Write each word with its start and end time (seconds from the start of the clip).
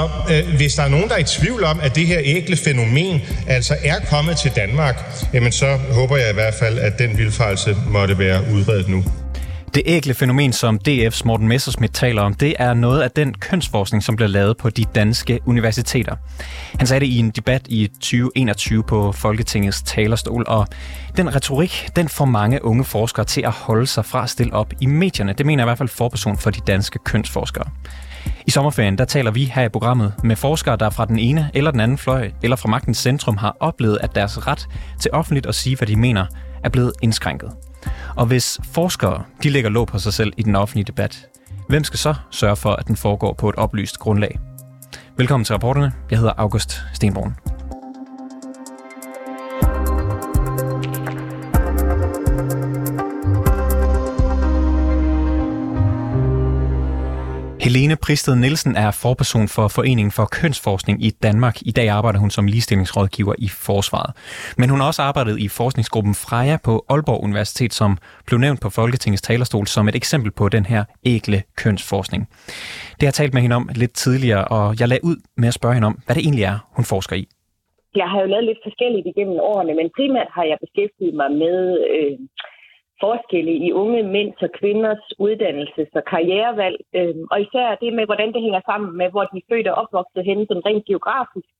Så 0.00 0.34
øh, 0.34 0.56
hvis 0.56 0.74
der 0.74 0.82
er 0.82 0.88
nogen, 0.88 1.08
der 1.08 1.14
er 1.14 1.18
i 1.18 1.24
tvivl 1.24 1.64
om, 1.64 1.80
at 1.82 1.94
det 1.94 2.06
her 2.06 2.20
ægle 2.24 2.56
fænomen 2.56 3.20
altså 3.48 3.76
er 3.84 3.94
kommet 4.10 4.36
til 4.36 4.50
Danmark, 4.56 5.26
jamen 5.32 5.52
så 5.52 5.78
håber 5.92 6.16
jeg 6.16 6.30
i 6.30 6.34
hvert 6.34 6.54
fald, 6.54 6.78
at 6.78 6.98
den 6.98 7.18
vildfarelse 7.18 7.76
måtte 7.90 8.18
være 8.18 8.40
udredet 8.54 8.88
nu. 8.88 9.04
Det 9.74 9.82
ægle 9.86 10.14
fænomen, 10.14 10.52
som 10.52 10.80
DF's 10.88 11.22
Morten 11.24 11.48
Messersmith 11.48 11.92
taler 11.92 12.22
om, 12.22 12.34
det 12.34 12.54
er 12.58 12.74
noget 12.74 13.02
af 13.02 13.10
den 13.10 13.34
kønsforskning, 13.34 14.02
som 14.02 14.16
bliver 14.16 14.28
lavet 14.28 14.56
på 14.56 14.70
de 14.70 14.84
danske 14.94 15.40
universiteter. 15.46 16.16
Han 16.78 16.86
sagde 16.86 17.00
det 17.00 17.06
i 17.06 17.18
en 17.18 17.30
debat 17.30 17.62
i 17.68 17.86
2021 17.86 18.82
på 18.82 19.12
Folketingets 19.12 19.82
talerstol, 19.82 20.44
og 20.46 20.66
den 21.16 21.34
retorik, 21.34 21.88
den 21.96 22.08
får 22.08 22.24
mange 22.24 22.64
unge 22.64 22.84
forskere 22.84 23.26
til 23.26 23.40
at 23.40 23.50
holde 23.50 23.86
sig 23.86 24.04
fra 24.04 24.22
at 24.22 24.30
stille 24.30 24.52
op 24.52 24.72
i 24.80 24.86
medierne. 24.86 25.32
Det 25.32 25.46
mener 25.46 25.64
i 25.64 25.66
hvert 25.66 25.78
fald 25.78 25.88
forperson 25.88 26.38
for 26.38 26.50
de 26.50 26.60
danske 26.66 26.98
kønsforskere. 27.04 27.66
I 28.46 28.50
sommerferien 28.50 28.98
der 28.98 29.04
taler 29.04 29.30
vi 29.30 29.44
her 29.44 29.62
i 29.62 29.68
programmet 29.68 30.14
med 30.24 30.36
forskere, 30.36 30.76
der 30.76 30.90
fra 30.90 31.04
den 31.04 31.18
ene 31.18 31.50
eller 31.54 31.70
den 31.70 31.80
anden 31.80 31.98
fløj, 31.98 32.30
eller 32.42 32.56
fra 32.56 32.68
magtens 32.68 32.98
centrum, 32.98 33.36
har 33.36 33.56
oplevet, 33.60 33.98
at 34.00 34.14
deres 34.14 34.46
ret 34.46 34.68
til 35.00 35.10
offentligt 35.14 35.46
at 35.46 35.54
sige, 35.54 35.76
hvad 35.76 35.88
de 35.88 35.96
mener, 35.96 36.26
er 36.64 36.68
blevet 36.68 36.92
indskrænket. 37.02 37.52
Og 38.16 38.26
hvis 38.26 38.60
forskere 38.72 39.22
de 39.42 39.50
lægger 39.50 39.70
låg 39.70 39.86
på 39.86 39.98
sig 39.98 40.12
selv 40.12 40.32
i 40.36 40.42
den 40.42 40.56
offentlige 40.56 40.84
debat, 40.84 41.26
hvem 41.68 41.84
skal 41.84 41.98
så 41.98 42.14
sørge 42.30 42.56
for, 42.56 42.72
at 42.72 42.86
den 42.86 42.96
foregår 42.96 43.32
på 43.32 43.48
et 43.48 43.54
oplyst 43.54 43.98
grundlag? 43.98 44.38
Velkommen 45.16 45.44
til 45.44 45.52
rapporterne. 45.52 45.92
Jeg 46.10 46.18
hedder 46.18 46.32
August 46.36 46.82
Stenbrun. 46.92 47.49
Helene 57.64 57.96
Pristed 58.04 58.36
Nielsen 58.36 58.76
er 58.76 58.90
forperson 59.02 59.48
for 59.56 59.66
Foreningen 59.76 60.12
for 60.18 60.26
Kønsforskning 60.38 60.96
i 61.08 61.10
Danmark. 61.26 61.56
I 61.70 61.72
dag 61.78 61.88
arbejder 61.88 62.18
hun 62.18 62.30
som 62.30 62.46
ligestillingsrådgiver 62.46 63.34
i 63.38 63.48
Forsvaret. 63.48 64.10
Men 64.58 64.70
hun 64.70 64.80
har 64.80 64.86
også 64.86 65.02
arbejdet 65.02 65.36
i 65.46 65.48
forskningsgruppen 65.48 66.14
Freja 66.14 66.56
på 66.66 66.84
Aalborg 66.92 67.20
Universitet, 67.28 67.72
som 67.80 67.90
blev 68.26 68.38
nævnt 68.38 68.60
på 68.60 68.70
Folketingets 68.70 69.22
talerstol 69.22 69.66
som 69.66 69.88
et 69.88 69.96
eksempel 69.96 70.30
på 70.30 70.48
den 70.48 70.64
her 70.66 70.84
ægle 71.06 71.42
kønsforskning. 71.56 72.22
Det 72.96 73.02
har 73.02 73.10
jeg 73.12 73.14
talt 73.20 73.34
med 73.34 73.42
hende 73.42 73.56
om 73.56 73.68
lidt 73.74 73.94
tidligere, 74.04 74.44
og 74.56 74.64
jeg 74.80 74.88
lagde 74.88 75.04
ud 75.04 75.16
med 75.36 75.48
at 75.48 75.54
spørge 75.54 75.74
hende 75.74 75.86
om, 75.86 75.96
hvad 76.04 76.14
det 76.16 76.22
egentlig 76.26 76.44
er, 76.52 76.56
hun 76.76 76.84
forsker 76.84 77.16
i. 77.16 77.24
Jeg 78.00 78.08
har 78.12 78.18
jo 78.20 78.28
lavet 78.32 78.44
lidt 78.50 78.62
forskelligt 78.68 79.06
igennem 79.12 79.38
årene, 79.52 79.72
men 79.80 79.88
primært 79.96 80.30
har 80.36 80.44
jeg 80.50 80.58
beskæftiget 80.64 81.14
mig 81.20 81.30
med 81.44 81.56
øh, 81.90 82.14
forskelle 83.00 83.52
i 83.66 83.72
unge 83.72 84.02
mænds 84.02 84.42
og 84.42 84.50
kvinders 84.60 85.04
uddannelses- 85.24 85.96
og 85.98 86.04
karrierevalg, 86.04 86.78
øh, 86.98 87.14
og 87.30 87.40
især 87.40 87.74
det 87.74 87.92
med, 87.92 88.04
hvordan 88.06 88.32
det 88.32 88.42
hænger 88.42 88.60
sammen 88.66 88.96
med, 88.96 89.10
hvor 89.10 89.24
de 89.24 89.38
er 89.38 89.48
født 89.50 89.68
og 89.68 89.74
opvokset 89.82 90.24
henne, 90.24 90.46
sådan 90.46 90.66
rent 90.66 90.84
geografisk, 90.84 91.50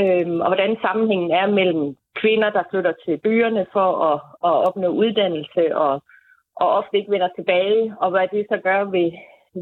øh, 0.00 0.26
og 0.44 0.48
hvordan 0.50 0.76
sammenhængen 0.84 1.30
er 1.30 1.46
mellem 1.46 1.96
kvinder, 2.20 2.50
der 2.50 2.62
flytter 2.70 2.92
til 3.04 3.16
byerne 3.16 3.66
for 3.72 3.88
at, 4.10 4.18
at 4.48 4.54
opnå 4.68 4.88
uddannelse 4.88 5.76
og, 5.76 6.02
og 6.56 6.68
ofte 6.78 6.96
ikke 6.98 7.10
vender 7.10 7.28
tilbage, 7.36 7.94
og 8.00 8.10
hvad 8.10 8.28
det 8.32 8.46
så 8.48 8.56
gør 8.68 8.80
ved, 8.84 9.10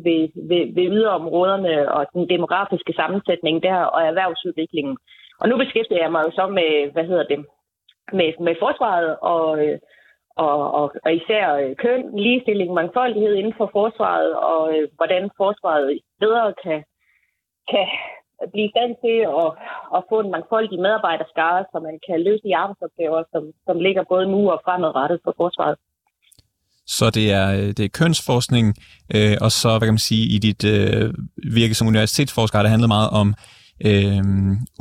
ved, 0.05 0.23
ved, 0.51 0.75
ved 0.77 0.87
yderområderne 0.97 1.93
og 1.93 2.07
den 2.15 2.29
demografiske 2.29 2.93
sammensætning 2.93 3.63
der 3.63 3.79
og 3.95 4.03
erhvervsudviklingen. 4.03 4.97
Og 5.41 5.49
nu 5.49 5.57
beskæftiger 5.57 6.03
jeg 6.03 6.13
mig 6.13 6.23
jo 6.27 6.31
så 6.31 6.47
med, 6.47 6.93
hvad 6.93 7.05
hedder 7.05 7.27
det, 7.33 7.39
med, 8.13 8.33
med 8.41 8.55
forsvaret 8.61 9.17
og, 9.21 9.65
øh, 9.65 9.79
og, 10.37 10.59
og, 10.79 10.87
og 11.05 11.11
især 11.21 11.45
øh, 11.63 11.77
køn, 11.85 12.03
ligestilling, 12.25 12.71
mangfoldighed 12.73 13.35
inden 13.35 13.55
for 13.61 13.69
forsvaret, 13.79 14.33
og 14.53 14.63
øh, 14.75 14.89
hvordan 14.99 15.23
forsvaret 15.37 16.01
bedre 16.21 16.55
kan, 16.65 16.79
kan 17.73 17.87
blive 18.53 18.69
i 18.69 18.75
stand 18.75 18.93
til 19.05 19.17
at, 19.43 19.51
at 19.97 20.01
få 20.11 20.17
en 20.21 20.31
mangfoldig 20.37 20.79
medarbejderskare, 20.87 21.61
så 21.71 21.77
man 21.89 21.97
kan 22.07 22.19
løse 22.27 22.43
de 22.49 22.57
arbejdsopgaver, 22.63 23.21
som, 23.33 23.43
som 23.67 23.77
ligger 23.87 24.03
både 24.13 24.27
nu 24.35 24.41
og 24.55 24.61
fremadrettet 24.65 25.19
for 25.25 25.35
forsvaret. 25.43 25.77
Så 26.97 27.07
det 27.11 27.27
er, 27.41 27.47
det 27.77 27.85
er 27.85 27.99
kønsforskning, 28.01 28.67
øh, 29.17 29.37
og 29.45 29.51
så, 29.61 29.69
hvad 29.69 29.87
kan 29.89 29.99
man 29.99 30.09
sige, 30.11 30.25
i 30.37 30.39
dit 30.47 30.63
øh, 30.75 31.07
virke 31.59 31.75
som 31.75 31.89
universitetsforsker, 31.93 32.63
det 32.63 32.71
handlet 32.71 32.95
meget 32.97 33.11
om 33.21 33.29
øh, 33.89 34.23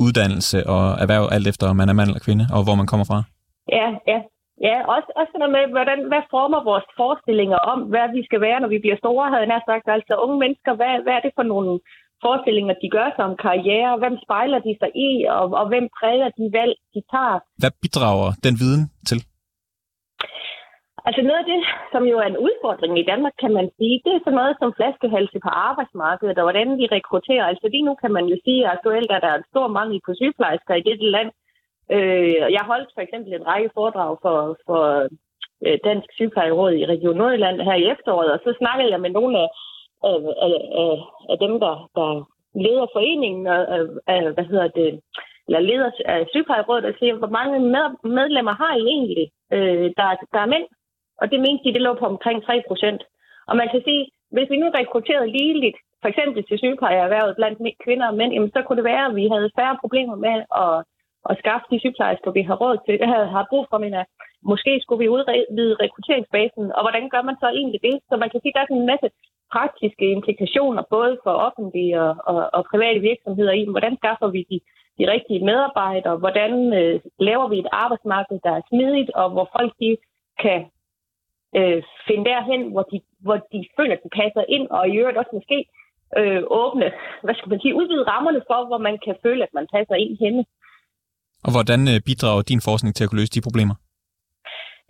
uddannelse 0.04 0.58
og 0.74 0.84
erhverv, 1.02 1.24
alt 1.36 1.46
efter 1.52 1.64
om 1.70 1.76
man 1.76 1.88
er 1.88 1.96
mand 1.98 2.08
eller 2.08 2.26
kvinde, 2.28 2.44
og 2.56 2.60
hvor 2.64 2.76
man 2.80 2.86
kommer 2.86 3.06
fra. 3.10 3.18
Ja, 3.78 3.88
ja, 4.12 4.18
Ja, 4.60 4.76
også, 4.94 5.10
også 5.20 5.32
noget 5.38 5.52
med, 5.56 5.64
hvordan, 5.76 5.98
hvad 6.10 6.22
former 6.34 6.60
vores 6.70 6.86
forestillinger 7.00 7.58
om, 7.72 7.78
hvad 7.92 8.06
vi 8.16 8.22
skal 8.28 8.40
være, 8.40 8.60
når 8.60 8.70
vi 8.74 8.78
bliver 8.78 8.98
store, 9.02 9.30
havde 9.32 9.48
jeg 9.52 9.62
sagt. 9.70 9.86
Altså 9.96 10.14
unge 10.24 10.38
mennesker, 10.42 10.72
hvad, 10.78 10.94
hvad 11.04 11.14
er 11.16 11.22
det 11.26 11.32
for 11.38 11.46
nogle 11.52 11.72
forestillinger, 12.24 12.74
de 12.82 12.88
gør 12.96 13.08
sig 13.16 13.24
om 13.30 13.36
karriere? 13.46 13.92
Hvem 14.02 14.16
spejler 14.24 14.60
de 14.66 14.72
sig 14.80 14.90
i, 15.08 15.10
og, 15.36 15.44
og 15.60 15.66
hvem 15.70 15.86
præger 15.98 16.28
de 16.38 16.44
valg, 16.58 16.74
de 16.94 17.00
tager? 17.12 17.38
Hvad 17.62 17.72
bidrager 17.82 18.30
den 18.46 18.54
viden 18.62 18.84
til? 19.10 19.18
Altså 21.08 21.22
noget 21.28 21.42
af 21.42 21.48
det, 21.52 21.60
som 21.92 22.02
jo 22.12 22.16
er 22.24 22.28
en 22.30 22.42
udfordring 22.46 22.94
i 22.98 23.08
Danmark, 23.10 23.34
kan 23.42 23.52
man 23.58 23.66
sige, 23.76 23.96
det 24.04 24.12
er 24.14 24.22
sådan 24.24 24.38
noget 24.40 24.54
som 24.60 24.74
flaskehalse 24.78 25.38
på 25.46 25.50
arbejdsmarkedet, 25.68 26.38
og 26.38 26.44
hvordan 26.48 26.68
vi 26.80 26.86
rekrutterer. 26.96 27.44
Altså 27.50 27.66
lige 27.74 27.86
nu 27.88 27.94
kan 28.02 28.12
man 28.16 28.24
jo 28.32 28.36
sige, 28.44 28.60
at 28.64 28.72
aktuelt 28.74 29.10
er 29.16 29.20
der 29.26 29.32
en 29.34 29.48
stor 29.52 29.66
mangel 29.78 29.98
på 30.06 30.12
sygeplejersker 30.20 30.74
i 30.74 30.86
dette 30.88 31.06
land. 31.16 31.30
Øh, 31.94 32.52
jeg 32.56 32.64
holdt 32.70 32.90
for 32.94 33.00
eksempel 33.00 33.34
en 33.34 33.46
række 33.46 33.70
foredrag 33.74 34.18
for, 34.22 34.58
for 34.66 34.82
øh, 35.66 35.78
Dansk 35.84 36.08
Sygeplejeråd 36.12 36.72
i 36.72 36.86
Region 36.86 37.16
Nordjylland 37.16 37.60
her 37.60 37.74
i 37.74 37.90
efteråret, 37.94 38.32
og 38.32 38.40
så 38.44 38.54
snakkede 38.58 38.90
jeg 38.90 39.00
med 39.00 39.10
nogle 39.10 39.38
af, 39.38 39.48
af, 40.04 40.16
af, 40.82 40.94
af 41.32 41.36
dem, 41.44 41.60
der, 41.60 41.74
der 41.98 42.08
leder 42.64 42.86
foreningen, 42.96 43.46
og, 43.46 43.60
af, 44.06 44.32
hvad 44.34 44.44
hedder 44.44 44.68
det, 44.68 45.00
eller 45.46 45.60
leder 45.60 45.90
af 46.04 46.26
sygeplejerådet, 46.32 46.84
og 46.84 46.94
siger, 46.98 47.14
hvor 47.14 47.32
mange 47.38 47.58
med, 47.74 47.86
medlemmer 48.18 48.54
har 48.62 48.74
I 48.76 48.84
egentlig, 48.96 49.28
øh, 49.52 49.86
der, 49.98 50.06
der 50.34 50.40
er 50.42 50.52
mænd? 50.54 50.66
Og 51.20 51.30
det 51.30 51.40
mente 51.40 51.64
de, 51.64 51.74
det 51.74 51.82
lå 51.82 51.94
på 51.94 52.06
omkring 52.06 52.44
3 52.44 52.62
procent. 52.68 53.02
Og 53.48 53.56
man 53.56 53.68
kan 53.72 53.82
sige, 53.84 54.02
hvis 54.34 54.50
vi 54.50 54.56
nu 54.56 54.68
rekrutterede 54.68 55.34
ligeligt, 55.38 55.76
for 56.02 56.08
eksempel 56.08 56.44
til 56.44 56.58
sygeplejeerhvervet 56.58 57.36
blandt 57.36 57.58
kvinder 57.84 58.06
og 58.08 58.14
mænd, 58.14 58.32
jamen, 58.32 58.52
så 58.52 58.62
kunne 58.62 58.76
det 58.76 58.90
være, 58.92 59.06
at 59.06 59.16
vi 59.16 59.28
havde 59.34 59.54
færre 59.58 59.76
problemer 59.82 60.16
med 60.26 60.36
at 60.64 60.74
at 61.30 61.38
skaffe 61.42 61.66
de 61.70 61.80
sygeplejersker, 61.80 62.30
vi 62.38 62.42
har 62.48 62.56
råd 62.62 62.76
til, 62.86 62.94
har, 63.12 63.24
har 63.34 63.46
brug 63.50 63.64
for, 63.70 63.78
men 63.78 63.94
at 63.94 64.06
måske 64.50 64.72
skulle 64.80 65.02
vi 65.02 65.08
udvide 65.08 65.76
rekrutteringsbasen, 65.84 66.64
og 66.76 66.80
hvordan 66.84 67.08
gør 67.12 67.22
man 67.28 67.36
så 67.42 67.48
egentlig 67.58 67.80
det? 67.88 67.96
Så 68.08 68.14
man 68.16 68.30
kan 68.30 68.40
sige, 68.40 68.52
at 68.52 68.56
der 68.56 68.62
er 68.62 68.70
sådan 68.70 68.82
en 68.82 68.92
masse 68.94 69.08
praktiske 69.52 70.06
implikationer, 70.16 70.82
både 70.96 71.12
for 71.24 71.34
offentlige 71.48 71.94
og, 72.02 72.12
og, 72.30 72.50
og 72.56 72.62
private 72.72 73.00
virksomheder 73.10 73.52
i, 73.52 73.62
hvordan 73.74 73.96
skaffer 73.96 74.28
vi 74.36 74.40
de, 74.50 74.58
de 74.98 75.04
rigtige 75.14 75.44
medarbejdere, 75.50 76.16
hvordan 76.16 76.52
øh, 76.80 77.00
laver 77.18 77.48
vi 77.48 77.58
et 77.58 77.72
arbejdsmarked, 77.72 78.38
der 78.44 78.52
er 78.56 78.68
smidigt, 78.68 79.10
og 79.10 79.30
hvor 79.30 79.48
folk 79.56 79.72
de 79.80 79.96
kan 80.44 80.60
øh, 81.58 81.82
finde 82.06 82.24
derhen, 82.30 82.62
hvor 82.72 82.82
de, 82.82 83.00
hvor 83.24 83.38
de 83.52 83.60
føler, 83.76 83.94
at 83.96 84.04
de 84.04 84.16
passer 84.20 84.44
ind, 84.48 84.66
og 84.70 84.88
i 84.88 84.96
øvrigt 84.96 85.18
også 85.18 85.30
måske 85.32 85.58
øh, 86.18 86.42
åbne, 86.46 86.92
hvad 87.22 87.34
skal 87.34 87.50
man 87.50 87.60
sige, 87.60 87.78
udvide 87.80 88.08
rammerne 88.12 88.42
for, 88.50 88.66
hvor 88.66 88.78
man 88.78 88.98
kan 89.04 89.16
føle, 89.22 89.42
at 89.42 89.54
man 89.54 89.66
passer 89.74 89.94
ind 89.94 90.18
henne. 90.24 90.44
Og 91.46 91.50
hvordan 91.56 91.80
øh, 91.92 91.98
bidrager 92.08 92.42
din 92.42 92.62
forskning 92.68 92.92
til 92.94 93.04
at 93.04 93.08
kunne 93.08 93.20
løse 93.22 93.36
de 93.36 93.46
problemer? 93.48 93.76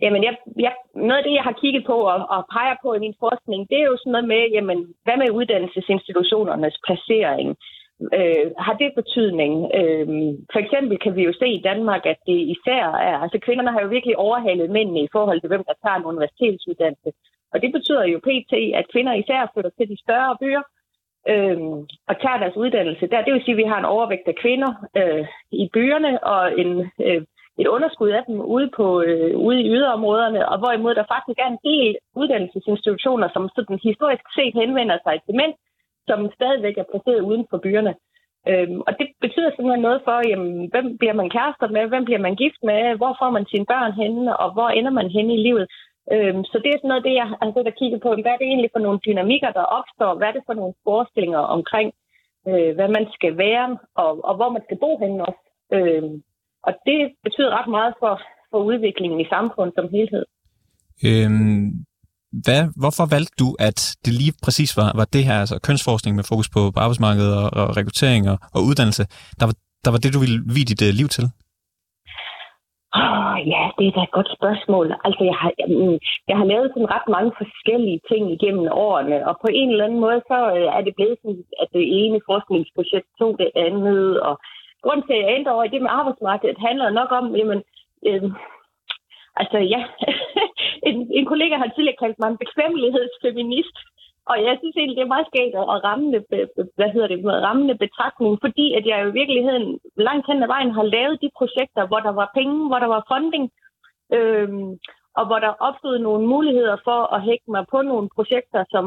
Jamen, 0.03 0.21
jeg, 0.27 0.33
jeg, 0.65 0.73
noget 0.95 1.19
af 1.21 1.25
det, 1.27 1.33
jeg 1.39 1.45
har 1.49 1.59
kigget 1.61 1.83
på 1.91 1.97
og, 2.13 2.19
og 2.35 2.41
peger 2.55 2.75
på 2.83 2.89
i 2.93 3.03
min 3.05 3.15
forskning, 3.25 3.59
det 3.69 3.77
er 3.79 3.87
jo 3.91 3.97
sådan 3.97 4.11
noget 4.15 4.27
med, 4.33 4.43
jamen, 4.55 4.79
hvad 5.05 5.17
med 5.21 5.35
uddannelsesinstitutionernes 5.37 6.77
placering? 6.85 7.49
Øh, 8.17 8.45
har 8.65 8.75
det 8.81 8.97
betydning? 9.01 9.53
Øh, 9.79 10.07
for 10.53 10.59
eksempel 10.63 10.95
kan 11.03 11.15
vi 11.15 11.23
jo 11.27 11.33
se 11.41 11.47
i 11.47 11.65
Danmark, 11.69 12.03
at 12.13 12.19
det 12.29 12.39
især 12.55 12.83
er, 13.09 13.15
altså 13.23 13.37
kvinderne 13.45 13.71
har 13.73 13.81
jo 13.81 13.87
virkelig 13.95 14.15
overhalet 14.27 14.69
mændene 14.77 15.01
i 15.03 15.13
forhold 15.15 15.39
til, 15.39 15.51
hvem 15.51 15.63
der 15.69 15.75
tager 15.83 15.97
en 15.97 16.09
universitetsuddannelse. 16.11 17.11
Og 17.53 17.57
det 17.63 17.71
betyder 17.75 18.05
jo 18.13 18.17
pt, 18.27 18.53
at 18.79 18.89
kvinder 18.93 19.13
især 19.13 19.51
flytter 19.53 19.71
til 19.77 19.89
de 19.91 19.97
større 20.05 20.37
byer, 20.41 20.63
øh, 21.31 21.57
og 22.09 22.15
tager 22.21 22.37
deres 22.43 22.57
uddannelse 22.63 23.07
der. 23.07 23.25
Det 23.25 23.33
vil 23.33 23.43
sige, 23.43 23.55
at 23.55 23.63
vi 23.63 23.71
har 23.71 23.79
en 23.79 23.91
overvægt 23.95 24.27
af 24.27 24.35
kvinder 24.43 24.71
øh, 24.99 25.25
i 25.51 25.69
byerne 25.73 26.23
og 26.23 26.59
en, 26.61 26.91
øh, 27.05 27.21
et 27.61 27.67
underskud 27.67 28.09
af 28.09 28.23
dem 28.27 28.41
ude, 28.41 28.69
på, 28.77 29.01
øh, 29.01 29.37
ude 29.37 29.61
i 29.61 29.69
yderområderne, 29.75 30.49
og 30.49 30.57
hvorimod 30.59 30.95
der 30.95 31.11
faktisk 31.13 31.39
er 31.39 31.49
en 31.51 31.63
del 31.69 31.97
uddannelsesinstitutioner, 32.15 33.27
som 33.33 33.49
sådan 33.55 33.79
historisk 33.83 34.25
set 34.35 34.53
henvender 34.53 34.97
sig 35.03 35.15
til 35.25 35.35
mænd, 35.35 35.53
som 36.07 36.31
stadigvæk 36.37 36.77
er 36.77 36.89
placeret 36.91 37.21
uden 37.21 37.45
for 37.49 37.57
byerne. 37.57 37.93
Øhm, 38.49 38.81
og 38.87 38.91
det 38.99 39.07
betyder 39.21 39.49
simpelthen 39.51 39.81
noget 39.87 40.01
for, 40.07 40.17
jamen, 40.31 40.69
hvem 40.71 40.97
bliver 40.99 41.15
man 41.21 41.29
kærester 41.29 41.67
med, 41.75 41.83
hvem 41.91 42.05
bliver 42.05 42.23
man 42.27 42.35
gift 42.35 42.61
med, 42.63 42.95
hvor 42.99 43.13
får 43.19 43.29
man 43.29 43.45
sine 43.45 43.65
børn 43.65 43.91
henne, 44.01 44.37
og 44.37 44.53
hvor 44.53 44.69
ender 44.69 44.91
man 44.99 45.09
henne 45.15 45.33
i 45.33 45.43
livet. 45.47 45.65
Øhm, 46.13 46.43
så 46.51 46.55
det 46.63 46.69
er 46.71 46.79
sådan 46.79 46.91
noget, 46.93 47.07
det 47.07 47.15
jeg 47.21 47.27
har 47.29 47.37
siddet 47.53 47.71
og 47.73 47.79
kigget 47.79 47.99
på. 48.01 48.09
Hvad 48.23 48.33
er 48.33 48.41
det 48.41 48.49
egentlig 48.49 48.71
for 48.73 48.83
nogle 48.85 48.99
dynamikker, 49.07 49.51
der 49.59 49.73
opstår? 49.79 50.11
Hvad 50.17 50.27
er 50.27 50.35
det 50.35 50.47
for 50.47 50.55
nogle 50.59 50.73
forestillinger 50.85 51.43
omkring, 51.57 51.89
øh, 52.49 52.71
hvad 52.77 52.89
man 52.97 53.05
skal 53.15 53.33
være, 53.45 53.67
og, 54.03 54.11
og 54.27 54.33
hvor 54.37 54.49
man 54.55 54.63
skal 54.65 54.77
bo 54.83 54.91
henne 55.03 55.25
også? 55.29 55.43
Øhm, 55.77 56.13
og 56.67 56.71
det 56.87 56.99
betyder 57.25 57.57
ret 57.57 57.69
meget 57.77 57.93
for, 58.01 58.13
for 58.51 58.59
udviklingen 58.69 59.19
i 59.21 59.31
samfundet 59.33 59.73
som 59.77 59.87
helhed. 59.95 60.25
Øhm, 61.07 61.65
hvad, 62.45 62.61
hvorfor 62.81 63.05
valgte 63.15 63.35
du, 63.43 63.47
at 63.67 63.79
det 64.05 64.13
lige 64.21 64.33
præcis 64.43 64.77
var, 64.79 64.89
var 64.99 65.07
det 65.15 65.23
her, 65.27 65.37
altså 65.43 65.59
kønsforskning 65.67 66.15
med 66.15 66.25
fokus 66.31 66.49
på, 66.55 66.61
på 66.73 66.79
arbejdsmarkedet 66.79 67.33
og, 67.41 67.47
og 67.61 67.77
rekruttering 67.77 68.29
og, 68.31 68.37
og 68.55 68.59
uddannelse, 68.69 69.03
der 69.39 69.45
var, 69.49 69.55
der 69.85 69.91
var 69.91 69.97
det, 69.97 70.13
du 70.13 70.19
ville 70.19 70.39
vide 70.55 70.69
dit 70.71 70.81
uh, 70.87 70.93
liv 70.99 71.07
til? 71.15 71.25
Oh, 73.01 73.26
ja, 73.53 73.63
det 73.77 73.85
er 73.87 73.95
da 73.95 74.01
et 74.03 74.17
godt 74.17 74.31
spørgsmål. 74.37 74.87
Altså, 75.05 75.23
jeg 75.29 75.35
har, 75.41 75.51
jeg, 75.59 75.67
jeg 76.29 76.37
har 76.37 76.45
lavet 76.51 76.71
sådan 76.71 76.93
ret 76.95 77.07
mange 77.15 77.31
forskellige 77.41 78.01
ting 78.11 78.23
igennem 78.31 78.67
årene, 78.71 79.27
og 79.29 79.33
på 79.43 79.47
en 79.59 79.69
eller 79.69 79.85
anden 79.85 79.99
måde, 80.05 80.21
så 80.31 80.37
øh, 80.57 80.67
er 80.77 80.81
det 80.81 80.93
blevet 80.95 81.17
sådan, 81.21 81.43
at 81.61 81.69
det 81.77 81.85
ene 82.01 82.27
forskningsprojekt 82.29 83.09
tog 83.19 83.31
det 83.41 83.49
andet, 83.65 84.21
og 84.27 84.33
grund 84.83 85.01
til, 85.03 85.13
at 85.13 85.23
jeg 85.23 85.35
endte 85.35 85.53
over 85.55 85.63
i 85.63 85.73
det 85.73 85.81
med 85.81 85.95
arbejdsmarkedet, 85.99 86.65
handler 86.67 86.89
nok 86.99 87.11
om, 87.19 87.25
jamen, 87.39 87.61
øh, 88.07 88.23
altså 89.41 89.57
ja, 89.73 89.81
en, 90.89 90.97
en 91.17 91.25
kollega 91.31 91.55
har 91.55 91.69
tidligere 91.69 92.01
kaldt 92.03 92.19
mig 92.19 92.29
en 92.29 92.41
bekvemmelighedsfeminist, 92.43 93.77
og 94.29 94.35
jeg 94.47 94.55
synes 94.59 94.75
egentlig, 94.75 94.97
det 94.97 95.05
er 95.05 95.15
meget 95.15 95.29
skægt 95.31 95.55
og 95.55 95.83
rammende, 95.89 96.19
hvad 96.77 96.89
hedder 96.93 97.07
det, 97.07 97.25
rammende 97.47 97.75
betragtning, 97.85 98.37
fordi 98.45 98.65
at 98.77 98.85
jeg 98.85 98.97
jo 99.03 99.07
i 99.09 99.17
virkeligheden 99.19 99.79
langt 100.07 100.27
hen 100.27 100.43
ad 100.43 100.47
vejen 100.47 100.71
har 100.77 100.83
lavet 100.95 101.21
de 101.23 101.29
projekter, 101.39 101.87
hvor 101.87 101.99
der 102.07 102.13
var 102.21 102.31
penge, 102.39 102.67
hvor 102.67 102.79
der 102.79 102.89
var 102.95 103.03
funding, 103.11 103.45
øhm, 104.17 104.69
og 105.19 105.23
hvor 105.27 105.39
der 105.45 105.61
opstod 105.67 105.97
nogle 105.99 106.27
muligheder 106.33 106.77
for 106.87 106.99
at 107.15 107.23
hække 107.27 107.47
mig 107.55 107.63
på 107.73 107.79
nogle 107.81 108.09
projekter, 108.15 108.61
som, 108.73 108.85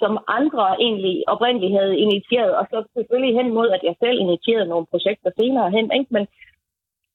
som 0.00 0.12
andre 0.38 0.64
egentlig 0.86 1.14
oprindeligt 1.32 1.78
havde 1.80 1.98
initieret, 2.04 2.52
og 2.60 2.64
så 2.70 2.78
selvfølgelig 2.96 3.34
hen 3.40 3.54
mod, 3.54 3.68
at 3.76 3.82
jeg 3.88 3.94
selv 4.02 4.18
initierede 4.20 4.68
nogle 4.72 4.86
projekter 4.92 5.30
senere 5.38 5.70
hen. 5.76 5.86
Ikke? 5.98 6.10
Men, 6.16 6.24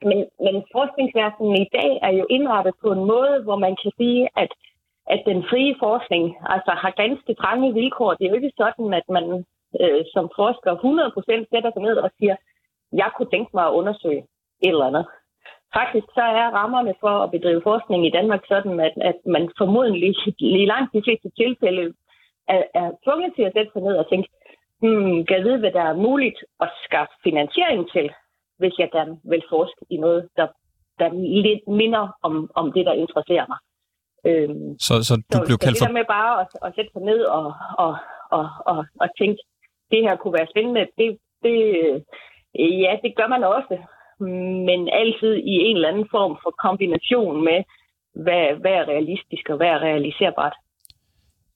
men, 0.10 0.20
men 0.46 0.56
forskningsverdenen 0.76 1.56
i 1.66 1.68
dag 1.78 1.92
er 2.08 2.14
jo 2.20 2.26
indrettet 2.30 2.74
på 2.84 2.90
en 2.92 3.04
måde, 3.14 3.36
hvor 3.46 3.58
man 3.66 3.76
kan 3.82 3.92
sige, 4.00 4.28
at 4.44 4.52
at 5.14 5.22
den 5.26 5.44
frie 5.50 5.76
forskning 5.80 6.24
altså 6.56 6.72
har 6.72 6.92
ganske 7.04 7.34
trange 7.34 7.74
vilkår. 7.74 8.14
Det 8.14 8.26
er 8.26 8.30
jo 8.30 8.40
ikke 8.40 8.58
sådan, 8.58 8.94
at 8.94 9.08
man 9.10 9.46
øh, 9.82 10.04
som 10.14 10.26
forsker 10.36 10.72
100% 10.76 11.50
sætter 11.52 11.72
sig 11.72 11.82
ned 11.82 11.98
og 12.06 12.10
siger, 12.20 12.36
jeg 12.92 13.10
kunne 13.16 13.32
tænke 13.32 13.52
mig 13.54 13.66
at 13.68 13.78
undersøge 13.80 14.22
et 14.66 14.74
eller 14.74 14.90
andet. 14.90 15.06
Faktisk 15.74 16.08
så 16.18 16.26
er 16.42 16.56
rammerne 16.60 16.94
for 17.00 17.16
at 17.24 17.32
bedrive 17.32 17.62
forskning 17.64 18.06
i 18.06 18.16
Danmark 18.18 18.44
sådan, 18.48 18.80
at, 18.80 18.96
at 19.02 19.20
man 19.26 19.52
formodentlig 19.58 20.16
i 20.40 20.66
langt 20.66 20.94
de 20.94 21.02
fleste 21.06 21.30
tilfælde 21.38 21.94
er, 22.48 22.64
er 22.74 22.92
tvunget 23.04 23.32
til 23.36 23.44
at 23.44 23.54
sætte 23.56 23.72
sig 23.74 23.82
ned 23.82 23.96
og 23.98 24.10
tænke, 24.10 24.30
hmm, 24.82 25.26
kan 25.26 25.38
jeg 25.38 25.46
vide, 25.46 25.60
hvad 25.60 25.72
der 25.72 25.82
er 25.82 26.04
muligt 26.08 26.40
at 26.60 26.70
skaffe 26.86 27.14
finansiering 27.24 27.92
til, 27.92 28.12
hvis 28.60 28.76
jeg 28.80 28.90
gerne 28.92 29.20
vil 29.24 29.44
forske 29.50 29.86
i 29.90 29.98
noget, 29.98 30.30
der, 30.38 30.48
der 31.00 31.10
lidt 31.48 31.68
minder 31.68 32.08
om, 32.24 32.52
om 32.56 32.72
det, 32.72 32.86
der 32.86 32.94
interesserer 32.94 33.46
mig. 33.48 33.58
Øhm, 34.26 34.80
så, 34.80 34.94
så 35.08 35.14
du 35.16 35.38
så, 35.38 35.44
blev 35.48 35.58
kaldt 35.58 35.78
for... 35.78 35.86
det 35.86 35.90
der 35.90 36.00
med 36.00 36.08
bare 36.18 36.34
at, 36.42 36.50
at 36.66 36.72
sætte 36.76 36.92
sig 36.94 37.02
ned 37.02 37.22
og, 37.40 37.48
og, 37.86 37.94
og, 38.38 38.46
og, 38.72 38.80
og 39.02 39.08
tænke, 39.20 39.40
det 39.92 40.00
her 40.06 40.16
kunne 40.16 40.38
være 40.40 40.52
spændende, 40.54 40.84
det, 41.00 41.08
det, 41.44 41.58
ja, 42.84 42.92
det 43.04 43.12
gør 43.18 43.28
man 43.36 43.44
også. 43.44 43.76
Men 44.68 44.90
altid 45.02 45.34
i 45.54 45.56
en 45.68 45.76
eller 45.76 45.90
anden 45.92 46.08
form 46.16 46.34
for 46.44 46.52
kombination 46.66 47.44
med, 47.48 47.60
hvad, 48.24 48.44
hvad 48.62 48.76
er 48.80 48.90
realistisk 48.94 49.50
og 49.50 49.58
hvad 49.58 49.68
er 49.68 49.80
realiserbart. 49.90 50.56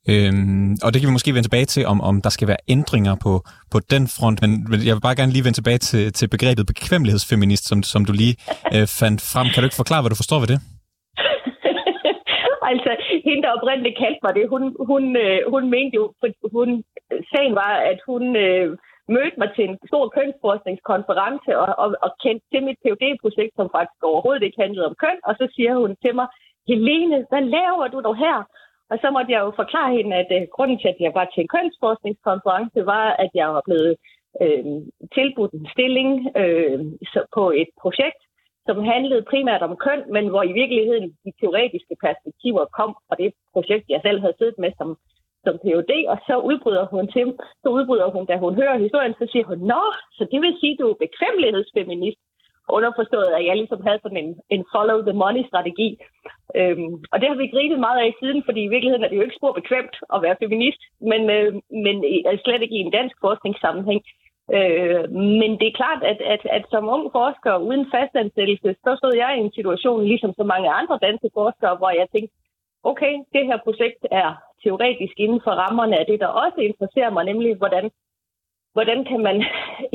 Øhm, 0.09 0.77
og 0.83 0.93
det 0.93 1.01
kan 1.01 1.07
vi 1.07 1.17
måske 1.17 1.33
vende 1.33 1.47
tilbage 1.47 1.65
til, 1.65 1.85
om, 1.85 2.01
om 2.01 2.21
der 2.21 2.29
skal 2.29 2.47
være 2.47 2.57
ændringer 2.67 3.15
på, 3.15 3.43
på 3.71 3.79
den 3.79 4.07
front, 4.07 4.41
men 4.41 4.51
jeg 4.87 4.95
vil 4.95 5.01
bare 5.01 5.15
gerne 5.15 5.31
lige 5.31 5.43
vende 5.43 5.57
tilbage 5.57 5.77
til, 5.77 6.13
til 6.13 6.27
begrebet 6.27 6.67
bekvemmelighedsfeminist, 6.67 7.67
som, 7.67 7.83
som 7.83 8.05
du 8.05 8.13
lige 8.13 8.35
øh, 8.75 8.87
fandt 8.99 9.21
frem. 9.33 9.47
Kan 9.47 9.61
du 9.61 9.65
ikke 9.65 9.75
forklare, 9.75 10.01
hvad 10.01 10.09
du 10.09 10.15
forstår 10.15 10.39
ved 10.39 10.47
det? 10.47 10.59
Altså, 12.71 12.91
hende, 13.25 13.43
der 13.43 13.57
oprindeligt 13.57 13.99
kaldte 14.03 14.23
mig 14.23 14.33
det, 14.35 14.45
hun, 14.53 14.63
hun, 14.89 15.03
øh, 15.23 15.39
hun 15.53 15.63
mente 15.75 15.95
jo, 15.99 16.03
hun, 16.57 16.69
sagen 17.33 17.55
var, 17.61 17.73
at 17.91 17.99
hun 18.09 18.23
øh, 18.45 18.67
mødte 19.15 19.37
mig 19.41 19.49
til 19.55 19.65
en 19.69 19.77
stor 19.89 20.03
kønsforskningskonference 20.17 21.51
og, 21.61 21.69
og, 21.83 21.89
og 22.05 22.11
kendte 22.23 22.45
til 22.51 22.61
mit 22.67 22.79
phd 22.83 23.03
projekt 23.23 23.53
som 23.55 23.67
faktisk 23.75 24.03
overhovedet 24.11 24.43
ikke 24.43 24.61
handlede 24.63 24.89
om 24.89 24.95
køn, 25.03 25.19
og 25.27 25.33
så 25.39 25.45
siger 25.55 25.73
hun 25.81 25.91
til 26.03 26.15
mig, 26.19 26.27
Helene, 26.69 27.17
hvad 27.29 27.43
laver 27.57 27.87
du 27.87 27.99
dog 28.07 28.17
her? 28.25 28.37
Og 28.91 28.97
så 29.01 29.07
måtte 29.11 29.31
jeg 29.31 29.41
jo 29.45 29.51
forklare 29.61 29.91
hende, 29.97 30.15
at 30.21 30.29
øh, 30.37 30.47
grunden 30.55 30.77
til, 30.79 30.89
at 30.93 30.99
jeg 31.05 31.13
var 31.19 31.25
til 31.25 31.41
en 31.41 31.53
kønsforskningskonference, 31.55 32.79
var, 32.93 33.07
at 33.23 33.31
jeg 33.39 33.47
var 33.55 33.63
blevet 33.67 33.93
øh, 34.43 34.65
tilbudt 35.15 35.53
en 35.53 35.67
stilling 35.73 36.09
øh, 36.41 36.79
så 37.13 37.21
på 37.35 37.43
et 37.61 37.69
projekt, 37.81 38.21
som 38.67 38.77
handlede 38.91 39.27
primært 39.31 39.61
om 39.67 39.77
køn, 39.85 40.01
men 40.15 40.25
hvor 40.27 40.43
i 40.43 40.53
virkeligheden 40.61 41.07
de 41.25 41.31
teoretiske 41.39 41.95
perspektiver 42.05 42.63
kom 42.77 42.91
fra 43.07 43.15
det 43.21 43.29
projekt, 43.53 43.85
jeg 43.89 44.01
selv 44.03 44.19
havde 44.23 44.37
siddet 44.37 44.57
med 44.63 44.71
som, 44.79 44.89
som 45.45 45.55
PhD, 45.63 45.93
og 46.13 46.17
så 46.27 46.35
udbryder 46.49 46.85
hun 46.93 47.07
til, 47.15 47.27
så 47.63 47.67
udbryder 47.77 48.07
hun, 48.15 48.25
da 48.25 48.35
hun 48.37 48.55
hører 48.61 48.83
historien, 48.85 49.13
så 49.19 49.25
siger 49.31 49.45
hun, 49.45 49.59
Nå, 49.71 49.83
så 50.17 50.23
det 50.31 50.39
vil 50.41 50.57
sige, 50.59 50.77
du 50.79 50.87
er 50.89 51.03
bekvemmelighedsfeminist. 51.05 52.21
Underforstået, 52.77 53.31
at 53.37 53.45
jeg 53.45 53.55
ligesom 53.57 53.81
havde 53.87 53.99
sådan 54.01 54.23
en, 54.23 54.31
en 54.49 54.63
follow 54.73 54.99
the 55.07 55.19
money 55.23 55.43
strategi. 55.49 55.89
Øhm, 56.59 56.93
og 57.11 57.17
det 57.19 57.27
har 57.29 57.37
vi 57.41 57.53
grinet 57.53 57.79
meget 57.79 57.99
af 58.05 58.13
siden, 58.19 58.43
fordi 58.47 58.61
i 58.63 58.71
virkeligheden 58.73 59.03
er 59.03 59.09
det 59.09 59.17
jo 59.17 59.25
ikke 59.25 59.39
spor 59.39 59.53
bekvemt 59.59 59.95
at 60.13 60.21
være 60.25 60.41
feminist, 60.43 60.81
men, 61.11 61.21
øh, 61.37 61.53
men 61.85 61.95
slet 62.43 62.61
ikke 62.61 62.77
i 62.77 62.85
en 62.85 62.95
dansk 62.97 63.15
forskningssammenhæng. 63.25 64.01
Øh, 64.57 65.03
men 65.41 65.51
det 65.59 65.67
er 65.67 65.79
klart, 65.81 66.01
at, 66.11 66.19
at, 66.33 66.41
at 66.57 66.65
som 66.73 66.89
ung 66.95 67.05
forsker 67.11 67.53
uden 67.67 67.85
fastansættelse, 67.95 68.69
så 68.85 68.91
stod 68.99 69.13
jeg 69.23 69.31
i 69.37 69.43
en 69.45 69.53
situation, 69.57 70.05
ligesom 70.11 70.33
så 70.33 70.43
mange 70.43 70.69
andre 70.79 70.99
danske 71.01 71.29
forskere, 71.33 71.75
hvor 71.77 71.91
jeg 71.99 72.07
tænkte, 72.13 72.35
okay, 72.83 73.13
det 73.33 73.43
her 73.49 73.57
projekt 73.65 74.01
er 74.11 74.29
teoretisk 74.63 75.15
inden 75.17 75.41
for 75.43 75.51
rammerne 75.63 75.95
af 75.99 76.05
det, 76.05 76.19
der 76.19 76.27
også 76.27 76.59
interesserer 76.69 77.11
mig, 77.15 77.23
nemlig 77.25 77.55
hvordan, 77.55 77.91
hvordan 78.73 79.05
kan 79.09 79.19
man, 79.27 79.37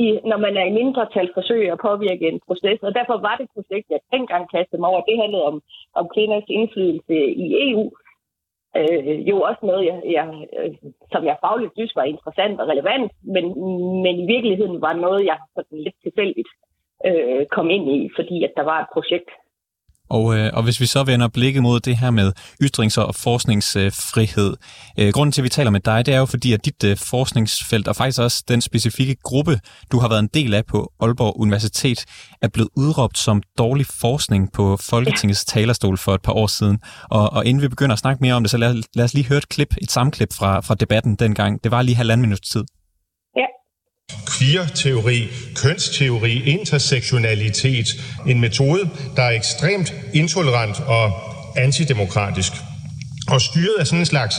i, 0.05 0.07
når 0.31 0.37
man 0.45 0.57
er 0.57 0.65
i 0.65 0.77
mindretal, 0.79 1.29
forsøge 1.33 1.71
at 1.71 1.83
påvirke 1.87 2.27
en 2.27 2.39
proces. 2.47 2.79
Og 2.87 2.93
derfor 2.95 3.17
var 3.27 3.35
det 3.39 3.53
projekt, 3.55 3.87
jeg 3.89 3.99
dengang 4.11 4.43
kastede 4.55 4.81
mig 4.81 4.89
over. 4.89 5.01
Det 5.01 5.21
handlede 5.21 5.45
om, 5.51 5.61
om 5.99 6.05
kvinders 6.13 6.47
indflydelse 6.57 7.15
i 7.43 7.45
EU 7.71 7.91
øh, 8.79 9.29
jo 9.29 9.35
også 9.41 9.61
noget, 9.69 9.85
jeg, 9.85 9.99
jeg, 10.17 10.27
øh, 10.57 10.73
som 11.11 11.25
jeg 11.25 11.37
fagligt 11.45 11.73
synes 11.73 11.95
var 11.95 12.03
interessant 12.03 12.61
og 12.61 12.67
relevant, 12.67 13.11
men, 13.35 13.45
men 14.03 14.15
i 14.23 14.25
virkeligheden 14.33 14.81
var 14.81 14.93
noget, 14.93 15.25
jeg 15.25 15.37
sådan 15.55 15.79
lidt 15.85 15.95
tilfældigt 16.03 16.51
øh, 17.07 17.45
kom 17.55 17.69
ind 17.69 17.85
i, 17.97 18.09
fordi 18.15 18.43
at 18.43 18.53
der 18.57 18.63
var 18.63 18.79
et 18.81 18.93
projekt, 18.93 19.29
og, 20.09 20.37
øh, 20.37 20.49
og 20.53 20.63
hvis 20.63 20.79
vi 20.79 20.85
så 20.85 21.03
vender 21.03 21.27
blikket 21.27 21.63
mod 21.63 21.79
det 21.79 21.97
her 21.97 22.11
med 22.11 22.31
ytrings- 22.63 22.97
og 22.97 23.15
forskningsfrihed. 23.15 24.55
Øh, 24.99 25.13
grunden 25.13 25.31
til, 25.31 25.41
at 25.41 25.43
vi 25.43 25.49
taler 25.49 25.71
med 25.71 25.79
dig, 25.79 26.05
det 26.05 26.13
er 26.13 26.19
jo 26.19 26.25
fordi, 26.25 26.53
at 26.53 26.65
dit 26.65 26.83
øh, 26.83 26.97
forskningsfelt, 26.97 27.87
og 27.87 27.95
faktisk 27.95 28.19
også 28.19 28.43
den 28.47 28.61
specifikke 28.61 29.15
gruppe, 29.23 29.59
du 29.91 29.99
har 29.99 30.09
været 30.09 30.19
en 30.19 30.29
del 30.33 30.53
af 30.53 30.65
på 30.65 30.91
Aalborg 30.99 31.39
Universitet, 31.39 32.05
er 32.41 32.47
blevet 32.47 32.69
udråbt 32.75 33.17
som 33.17 33.41
dårlig 33.57 33.85
forskning 33.85 34.51
på 34.53 34.77
Folketingets 34.81 35.45
talerstol 35.45 35.97
for 35.97 36.15
et 36.15 36.21
par 36.21 36.33
år 36.33 36.47
siden. 36.47 36.79
Og, 37.09 37.33
og 37.33 37.45
inden 37.45 37.61
vi 37.61 37.67
begynder 37.67 37.93
at 37.93 37.99
snakke 37.99 38.21
mere 38.21 38.33
om 38.33 38.43
det, 38.43 38.51
så 38.51 38.57
lad, 38.57 38.83
lad 38.95 39.05
os 39.05 39.13
lige 39.13 39.27
høre 39.27 39.37
et 39.37 39.49
klip, 39.49 39.75
et 39.81 39.91
samklip 39.91 40.33
fra, 40.33 40.59
fra 40.59 40.75
debatten 40.75 41.15
dengang. 41.15 41.63
Det 41.63 41.71
var 41.71 41.81
lige 41.81 41.95
halvanden 41.95 42.21
minuts 42.21 42.49
tid 42.49 42.63
queer-teori, 44.37 45.27
kønsteori, 45.55 46.43
intersektionalitet. 46.45 47.87
En 48.27 48.39
metode, 48.39 48.89
der 49.15 49.23
er 49.23 49.31
ekstremt 49.31 49.93
intolerant 50.13 50.79
og 50.79 51.11
antidemokratisk. 51.57 52.51
Og 53.27 53.41
styret 53.41 53.75
af 53.79 53.87
sådan 53.87 53.99
en 53.99 54.05
slags 54.05 54.35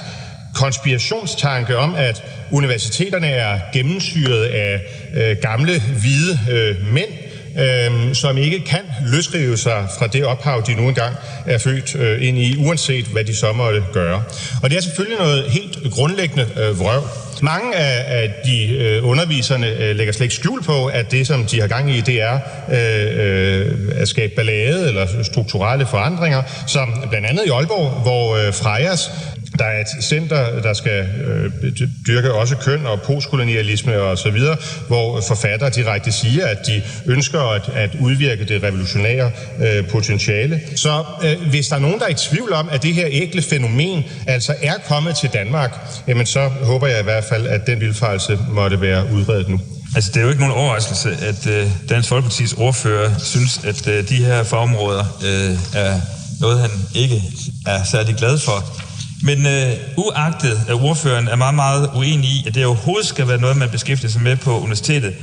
konspirationstanke 0.55 1.77
om, 1.77 1.95
at 1.95 2.23
universiteterne 2.51 3.27
er 3.27 3.59
gennemsyret 3.73 4.45
af 4.45 4.81
øh, 5.15 5.37
gamle, 5.37 5.81
hvide 5.81 6.39
øh, 6.51 6.93
mænd, 6.93 7.11
øh, 7.59 8.15
som 8.15 8.39
ikke 8.39 8.61
kan 8.61 8.81
løsrive 9.07 9.57
sig 9.57 9.87
fra 9.99 10.07
det 10.07 10.25
ophav, 10.25 10.63
de 10.67 10.75
nu 10.75 10.89
engang 10.89 11.17
er 11.47 11.59
født 11.59 11.95
øh, 11.95 12.27
ind 12.27 12.39
i, 12.39 12.57
uanset 12.57 13.05
hvad 13.05 13.25
de 13.25 13.37
så 13.37 13.53
måtte 13.53 13.83
gøre. 13.93 14.23
Og 14.63 14.71
det 14.71 14.77
er 14.77 14.83
selvfølgelig 14.83 15.19
noget 15.19 15.51
helt 15.51 15.79
grundlæggende 15.93 16.47
øh, 16.57 16.81
vrøv. 16.81 17.03
Mange 17.43 17.77
af, 17.77 18.23
af 18.23 18.35
de 18.45 18.77
øh, 18.77 19.09
underviserne 19.09 19.67
øh, 19.67 19.97
lægger 19.97 20.13
slet 20.13 20.25
ikke 20.25 20.35
skjul 20.35 20.63
på, 20.63 20.87
at 20.87 21.11
det, 21.11 21.27
som 21.27 21.45
de 21.45 21.61
har 21.61 21.69
gang 21.69 21.91
i, 21.91 22.01
det 22.01 22.23
er 22.23 22.39
øh, 22.69 23.67
øh, 23.67 24.01
at 24.03 24.09
skabe 24.09 24.33
ballade 24.37 24.89
eller 24.89 25.07
strukturelle 25.23 25.87
forandringer, 25.87 26.43
som 26.67 27.05
blandt 27.11 27.27
andet 27.27 27.47
i 27.47 27.51
Aalborg, 27.51 27.91
hvor 27.91 28.37
øh, 28.37 28.55
Frejas 28.55 29.11
der 29.59 29.65
er 29.65 29.81
et 29.81 30.05
center, 30.05 30.61
der 30.63 30.75
skal 30.75 31.07
øh, 31.27 31.73
dyrke 32.07 32.33
også 32.33 32.57
køn 32.57 32.87
og 32.87 33.03
postkolonialisme 33.03 34.01
og 34.01 34.19
så 34.19 34.31
videre, 34.31 34.57
hvor 34.89 35.21
forfattere 35.29 35.71
direkte 35.71 36.13
siger, 36.13 36.47
at 36.47 36.67
de 36.67 36.83
ønsker 37.07 37.41
at, 37.41 37.63
at 37.75 37.91
udvirke 38.01 38.45
det 38.45 38.63
revolutionære 38.63 39.31
øh, 39.67 39.89
potentiale. 39.89 40.61
Så 40.77 41.05
øh, 41.25 41.49
hvis 41.51 41.69
der 41.69 41.77
er 41.77 41.81
nogen, 41.81 41.99
der 41.99 42.05
er 42.05 42.11
i 42.11 42.15
tvivl 42.15 42.53
om, 42.53 42.69
at 42.73 42.83
det 42.83 42.95
her 42.95 43.07
ægle 43.11 43.43
fænomen 43.43 44.05
altså 44.27 44.55
er 44.63 44.75
kommet 44.89 45.17
til 45.17 45.31
Danmark, 45.33 45.79
jamen 46.09 46.27
så 46.27 46.49
håber 46.49 46.87
jeg 46.87 47.01
i 47.01 47.05
hvert 47.05 47.25
fald, 47.25 47.47
at 47.47 47.67
den 47.67 47.81
vildfarelse 47.81 48.39
måtte 48.51 48.81
være 48.81 49.13
udredet 49.13 49.49
nu. 49.49 49.61
Altså, 49.95 50.11
det 50.15 50.21
er 50.21 50.25
jo 50.25 50.29
ikke 50.29 50.41
nogen 50.41 50.55
overraskelse, 50.55 51.17
at 51.23 51.47
øh, 51.47 51.71
Dansk 51.89 52.09
Folkepartis 52.09 52.53
ordfører 52.53 53.11
synes, 53.19 53.61
at 53.65 53.89
øh, 53.89 54.09
de 54.09 54.17
her 54.17 54.43
fagområder 54.43 55.05
øh, 55.25 55.81
er 55.81 56.01
noget, 56.41 56.61
han 56.61 56.71
ikke 56.95 57.23
er 57.67 57.85
særlig 57.85 58.15
glad 58.15 58.39
for. 58.39 58.88
Men 59.23 59.47
øh, 59.47 59.73
uagtet, 59.97 60.61
at 60.69 60.75
ordføreren 60.75 61.29
er 61.29 61.37
meget, 61.37 61.55
meget 61.55 61.91
uenig 61.97 62.31
i, 62.31 62.45
at 62.47 62.55
det 62.55 62.67
overhovedet 62.67 63.07
skal 63.07 63.29
være 63.29 63.41
noget, 63.41 63.57
man 63.57 63.71
beskæftiger 63.71 64.11
sig 64.11 64.23
med 64.23 64.37
på 64.37 64.59
universitetet, 64.61 65.15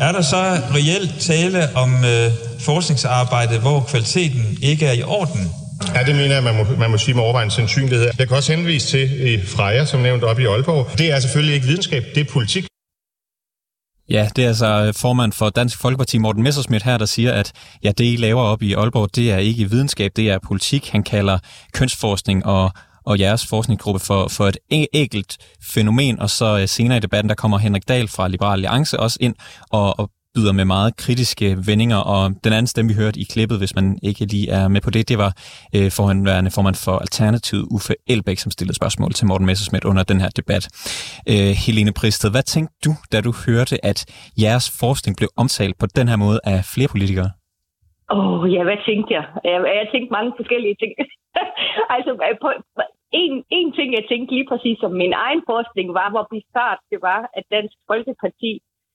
er 0.00 0.12
der 0.12 0.22
så 0.22 0.60
reelt 0.74 1.14
tale 1.20 1.76
om 1.76 2.04
øh, 2.04 2.30
forskningsarbejde, 2.60 3.58
hvor 3.58 3.80
kvaliteten 3.80 4.58
ikke 4.62 4.86
er 4.86 4.92
i 4.92 5.02
orden? 5.02 5.50
Ja, 5.94 6.02
det 6.02 6.14
mener 6.14 6.34
jeg, 6.34 6.42
man 6.42 6.56
må, 6.56 6.64
man 6.78 6.90
må 6.90 6.98
sige 6.98 7.14
med 7.14 7.22
overvejende 7.22 7.54
sandsynlighed. 7.54 8.10
Jeg 8.18 8.28
kan 8.28 8.36
også 8.36 8.52
henvise 8.52 8.86
til 8.86 9.34
i 9.34 9.46
Freja, 9.46 9.84
som 9.84 10.00
nævnt 10.00 10.24
op 10.24 10.38
i 10.38 10.44
Aalborg. 10.44 10.98
Det 10.98 11.12
er 11.12 11.20
selvfølgelig 11.20 11.54
ikke 11.54 11.66
videnskab, 11.66 12.04
det 12.14 12.20
er 12.20 12.32
politik. 12.32 12.66
Ja, 14.10 14.28
det 14.36 14.44
er 14.44 14.48
altså 14.48 14.92
formand 14.96 15.32
for 15.32 15.50
Dansk 15.50 15.78
Folkeparti, 15.78 16.18
Morten 16.18 16.42
Messersmith 16.42 16.84
her, 16.84 16.98
der 16.98 17.06
siger, 17.06 17.32
at 17.32 17.52
ja, 17.84 17.92
det, 17.98 18.04
I 18.04 18.16
laver 18.16 18.42
op 18.42 18.62
i 18.62 18.72
Aalborg, 18.72 19.16
det 19.16 19.30
er 19.30 19.38
ikke 19.38 19.70
videnskab, 19.70 20.10
det 20.16 20.30
er 20.30 20.38
politik. 20.38 20.88
Han 20.88 21.02
kalder 21.02 21.38
kønsforskning 21.72 22.46
og 22.46 22.72
og 23.10 23.14
jeres 23.20 23.46
forskningsgruppe 23.52 24.00
for, 24.08 24.20
for 24.36 24.44
et 24.44 24.58
e-, 24.74 24.86
enkelt 24.92 25.32
fænomen, 25.74 26.20
og 26.20 26.30
så 26.30 26.58
øh, 26.60 26.66
senere 26.76 26.98
i 26.98 27.00
debatten, 27.00 27.28
der 27.28 27.34
kommer 27.42 27.58
Henrik 27.58 27.88
Dahl 27.88 28.08
fra 28.08 28.28
Liberal 28.28 28.52
Alliance 28.52 29.00
også 29.00 29.18
ind 29.20 29.34
og, 29.72 29.98
og 30.00 30.10
byder 30.34 30.52
med 30.52 30.64
meget 30.64 30.96
kritiske 30.96 31.46
vendinger, 31.68 32.00
og 32.14 32.22
den 32.44 32.52
anden 32.52 32.66
stemme, 32.66 32.88
vi 32.92 32.96
hørte 33.02 33.20
i 33.20 33.26
klippet, 33.32 33.58
hvis 33.58 33.74
man 33.78 33.86
ikke 34.02 34.24
lige 34.24 34.50
er 34.50 34.68
med 34.68 34.80
på 34.80 34.90
det, 34.90 35.08
det 35.08 35.18
var 35.24 35.32
øh, 35.76 35.90
forhåndværende 35.98 36.50
formand 36.56 36.76
for 36.86 36.96
Alternativet, 37.06 37.64
Uffe 37.76 37.94
Elbæk, 38.12 38.38
som 38.38 38.50
stillede 38.50 38.76
spørgsmål 38.80 39.12
til 39.12 39.26
Morten 39.26 39.46
Messerschmidt 39.46 39.84
under 39.84 40.02
den 40.02 40.20
her 40.20 40.30
debat. 40.40 40.64
Øh, 41.32 41.52
Helene 41.64 41.92
Pristed, 42.00 42.30
hvad 42.30 42.42
tænkte 42.54 42.74
du, 42.84 42.92
da 43.12 43.16
du 43.26 43.32
hørte, 43.46 43.76
at 43.90 43.98
jeres 44.44 44.66
forskning 44.80 45.16
blev 45.16 45.30
omtalt 45.42 45.76
på 45.80 45.86
den 45.98 46.08
her 46.08 46.16
måde 46.24 46.40
af 46.44 46.58
flere 46.74 46.88
politikere? 46.94 47.30
Åh, 48.10 48.18
oh, 48.18 48.52
ja, 48.54 48.62
hvad 48.68 48.78
tænkte 48.88 49.10
jeg? 49.16 49.24
Jeg, 49.50 49.58
jeg 49.80 49.86
tænkte 49.92 50.10
mange 50.18 50.32
forskellige 50.40 50.76
ting. 50.82 50.92
altså, 51.94 52.10
på, 52.42 52.48
en, 53.12 53.44
en 53.50 53.72
ting, 53.72 53.94
jeg 53.94 54.04
tænkte 54.08 54.34
lige 54.34 54.48
præcis 54.48 54.78
som 54.80 54.92
min 54.92 55.12
egen 55.12 55.42
forskning 55.46 55.94
var, 55.94 56.10
hvor 56.10 56.26
bizart 56.30 56.78
det 56.90 57.02
var, 57.02 57.30
at 57.34 57.44
Dansk 57.50 57.76
Folkeparti, 57.86 58.52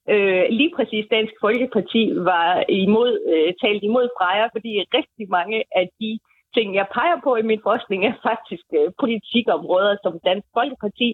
øh, 0.09 0.45
lige 0.49 0.71
præcis 0.75 1.05
Dansk 1.11 1.33
Folkeparti, 1.41 2.03
var 2.15 2.63
imod, 2.69 3.11
øh, 3.33 3.53
talt 3.61 3.83
imod 3.83 4.07
Freja, 4.17 4.47
fordi 4.55 4.71
rigtig 4.97 5.25
mange 5.29 5.63
af 5.75 5.89
de 5.99 6.19
ting, 6.55 6.75
jeg 6.75 6.87
peger 6.93 7.17
på 7.23 7.35
i 7.35 7.41
min 7.41 7.61
forskning, 7.63 8.05
er 8.05 8.13
faktisk 8.29 8.65
øh, 8.79 8.91
politikområder, 8.99 9.95
som 10.03 10.13
Dansk 10.25 10.47
Folkeparti 10.57 11.09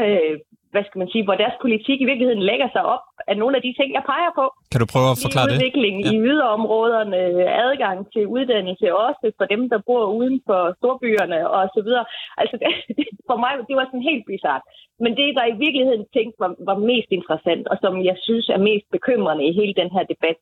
øh, 0.00 0.36
hvad 0.72 0.84
skal 0.86 0.98
man 1.02 1.10
sige, 1.12 1.24
hvor 1.26 1.36
deres 1.42 1.56
politik 1.64 1.98
i 2.00 2.08
virkeligheden 2.10 2.42
lægger 2.50 2.68
sig 2.72 2.82
op 2.94 3.04
af 3.30 3.36
nogle 3.42 3.54
af 3.58 3.62
de 3.66 3.72
ting, 3.78 3.88
jeg 3.98 4.04
peger 4.12 4.32
på. 4.40 4.44
Kan 4.72 4.80
du 4.82 4.88
prøve 4.94 5.08
at 5.14 5.20
forklare 5.24 5.46
det? 5.48 5.56
Udvikling 5.56 5.94
ja. 6.00 6.08
i 6.10 6.14
yderområderne, 6.30 7.20
adgang 7.66 7.98
til 8.12 8.24
uddannelse 8.36 8.86
også 9.04 9.24
for 9.38 9.46
dem, 9.54 9.62
der 9.72 9.78
bor 9.88 10.04
uden 10.18 10.36
for 10.48 10.60
storbyerne 10.78 11.38
og 11.56 11.62
så 11.74 11.80
videre. 11.86 12.04
Altså, 12.40 12.56
det, 12.98 13.06
for 13.28 13.36
mig, 13.44 13.52
det 13.68 13.76
var 13.78 13.86
sådan 13.86 14.10
helt 14.10 14.24
bizart. 14.30 14.64
Men 15.04 15.12
det, 15.18 15.28
der 15.38 15.44
i 15.46 15.58
virkeligheden 15.64 16.04
tænkte 16.16 16.36
var, 16.44 16.50
var 16.70 16.78
mest 16.90 17.10
interessant, 17.18 17.64
og 17.72 17.76
som 17.82 17.92
jeg 18.08 18.16
synes 18.26 18.46
er 18.48 18.66
mest 18.70 18.86
bekymrende 18.96 19.44
i 19.48 19.56
hele 19.60 19.74
den 19.80 19.90
her 19.96 20.04
debat, 20.12 20.38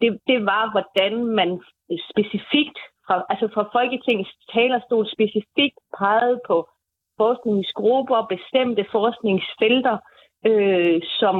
det, 0.00 0.10
det 0.30 0.38
var, 0.52 0.64
hvordan 0.74 1.12
man 1.38 1.50
specifikt, 2.10 2.78
fra, 3.06 3.16
altså 3.32 3.46
fra 3.54 3.64
Folketingets 3.76 4.32
talerstol 4.54 5.04
specifikt 5.16 5.78
pegede 5.98 6.38
på 6.48 6.56
forskningsgrupper, 7.22 8.20
bestemte 8.34 8.84
forskningsfelter, 8.96 9.96
øh, 10.46 11.00
som 11.20 11.36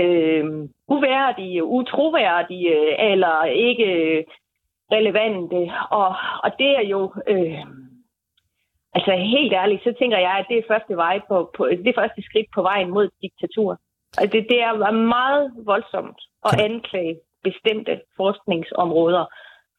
øh, 0.00 0.44
uværdige, 0.88 1.64
utroværdige 1.64 2.76
eller 3.10 3.36
ikke 3.44 3.90
relevante. 4.92 5.60
Og, 5.90 6.08
og 6.44 6.50
det 6.58 6.70
er 6.80 6.84
jo... 6.94 7.00
Øh, 7.28 7.64
altså 8.96 9.12
helt 9.34 9.52
ærligt, 9.52 9.82
så 9.82 9.94
tænker 9.98 10.18
jeg, 10.18 10.34
at 10.40 10.46
det 10.48 10.58
er 10.58 10.70
første, 10.72 10.96
vej 10.96 11.20
på, 11.28 11.50
på, 11.56 11.66
det 11.84 11.88
er 11.88 12.00
første 12.02 12.22
skridt 12.22 12.46
på 12.54 12.62
vejen 12.62 12.90
mod 12.90 13.08
diktatur. 13.22 13.70
Og 14.20 14.32
det, 14.32 14.46
det 14.50 14.60
er 14.62 14.90
meget 14.90 15.52
voldsomt 15.64 16.20
at 16.48 16.60
anklage 16.60 17.16
bestemte 17.44 18.00
forskningsområder 18.16 19.24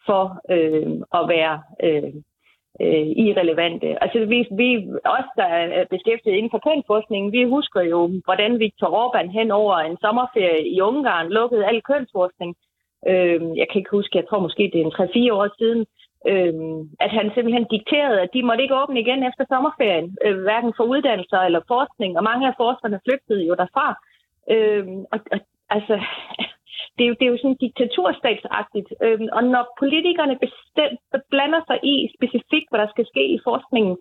for 0.05 0.24
øh, 0.55 0.91
at 1.19 1.24
være 1.35 1.55
øh, 1.83 2.13
øh, 2.82 3.08
irrelevante. 3.25 4.03
Altså 4.03 4.20
vi, 4.32 4.39
vi 4.62 4.70
os, 5.17 5.29
der 5.38 5.44
er 5.44 5.86
beskæftiget 5.96 6.36
inden 6.36 6.53
for 6.53 6.62
kønsforskningen, 6.67 7.32
vi 7.32 7.44
husker 7.44 7.82
jo, 7.82 8.00
hvordan 8.25 8.60
Viktor 8.60 8.89
Orbán 9.01 9.29
hen 9.38 9.51
over 9.51 9.75
en 9.77 9.98
sommerferie 10.01 10.67
i 10.75 10.82
Ungarn 10.82 11.29
lukkede 11.29 11.65
al 11.65 11.82
kønsforskning. 11.82 12.55
Øh, 13.10 13.41
jeg 13.60 13.67
kan 13.67 13.79
ikke 13.79 13.98
huske, 13.98 14.17
jeg 14.17 14.27
tror 14.27 14.39
måske 14.39 14.63
det 14.74 14.82
er 14.82 14.86
en 14.86 15.29
3-4 15.32 15.34
år 15.39 15.50
siden, 15.60 15.86
øh, 16.32 16.53
at 17.05 17.12
han 17.17 17.32
simpelthen 17.34 17.65
dikterede, 17.75 18.22
at 18.22 18.34
de 18.34 18.44
måtte 18.44 18.63
ikke 18.63 18.79
åbne 18.82 19.00
igen 19.00 19.24
efter 19.29 19.44
sommerferien, 19.51 20.17
øh, 20.25 20.41
hverken 20.41 20.74
for 20.77 20.84
uddannelser 20.84 21.39
eller 21.39 21.62
forskning, 21.67 22.17
og 22.17 22.24
mange 22.24 22.48
af 22.48 22.53
forskerne 22.58 23.00
flygtede 23.05 23.44
jo 23.50 23.53
derfra. 23.62 23.88
Øh, 24.53 24.86
og, 25.13 25.20
og 25.34 25.39
altså, 25.70 25.96
det 26.95 27.03
er 27.03 27.09
jo, 27.11 27.15
det 27.19 27.25
er 27.25 27.33
jo 27.33 27.41
sådan 27.41 27.61
diktaturstatsagtigt. 27.65 28.89
Øhm, 29.05 29.27
og 29.37 29.41
når 29.53 29.63
politikerne 29.81 30.35
bestemt 30.45 30.99
blander 31.31 31.61
sig 31.69 31.77
i 31.93 31.95
specifikt, 32.17 32.67
hvad 32.69 32.79
der 32.83 32.89
skal 32.93 33.05
ske 33.11 33.23
i 33.35 33.39
forskningen, 33.47 33.95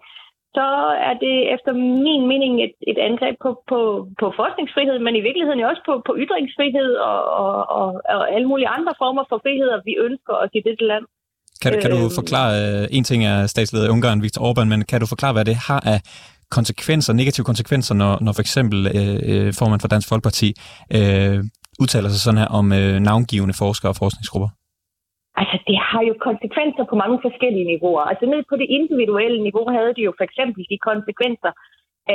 så 0.58 0.68
er 1.08 1.14
det 1.24 1.36
efter 1.54 1.72
min 2.04 2.22
mening 2.32 2.52
et, 2.66 2.76
et 2.90 2.98
angreb 3.08 3.36
på, 3.44 3.50
på, 3.70 3.80
på 4.20 4.26
forskningsfrihed, 4.40 4.98
men 5.06 5.14
i 5.20 5.22
virkeligheden 5.28 5.60
også 5.72 5.82
på, 5.88 5.94
på 6.08 6.12
ytringsfrihed 6.22 6.90
og, 7.10 7.20
og, 7.42 7.56
og, 7.78 7.88
og 8.16 8.22
alle 8.34 8.48
mulige 8.52 8.70
andre 8.76 8.92
former 9.02 9.24
for 9.30 9.38
friheder, 9.44 9.76
vi 9.88 9.94
ønsker 10.06 10.34
os 10.42 10.52
i 10.58 10.62
dette 10.68 10.84
land. 10.92 11.04
Kan, 11.62 11.72
kan 11.82 11.90
du 11.94 12.00
øhm. 12.04 12.16
forklare, 12.20 12.52
øh, 12.62 12.96
en 12.96 13.04
ting 13.10 13.20
er 13.32 13.38
statsleder 13.54 13.86
i 13.86 13.92
Ungarn, 13.94 14.22
Viktor 14.24 14.40
Orbán, 14.46 14.68
men 14.72 14.80
kan 14.90 15.00
du 15.00 15.06
forklare, 15.14 15.34
hvad 15.36 15.46
det 15.50 15.56
har 15.68 15.80
af 15.92 15.98
konsekvenser, 16.50 17.12
negative 17.12 17.44
konsekvenser, 17.50 17.94
når, 17.94 18.12
når 18.24 18.32
for 18.32 18.42
eksempel 18.46 18.78
øh, 18.98 19.18
øh 19.30 19.48
formand 19.58 19.80
for 19.80 19.88
Dansk 19.88 20.08
Folkeparti 20.08 20.48
øh, 20.96 21.38
udtaler 21.82 22.08
sig 22.10 22.20
sådan 22.22 22.42
her 22.42 22.50
om 22.60 22.66
øh, 22.80 22.94
navngivende 23.08 23.56
forskere 23.62 23.90
og 23.92 23.98
forskningsgrupper? 24.02 24.50
Altså, 25.40 25.56
det 25.68 25.78
har 25.90 26.02
jo 26.08 26.14
konsekvenser 26.28 26.84
på 26.90 26.96
mange 27.02 27.18
forskellige 27.26 27.70
niveauer. 27.72 28.04
Altså, 28.10 28.24
ned 28.26 28.42
på 28.50 28.56
det 28.60 28.68
individuelle 28.78 29.40
niveau 29.48 29.66
havde 29.76 29.92
det 29.96 30.04
jo 30.08 30.12
for 30.18 30.24
eksempel 30.28 30.60
de 30.72 30.78
konsekvenser, 30.90 31.52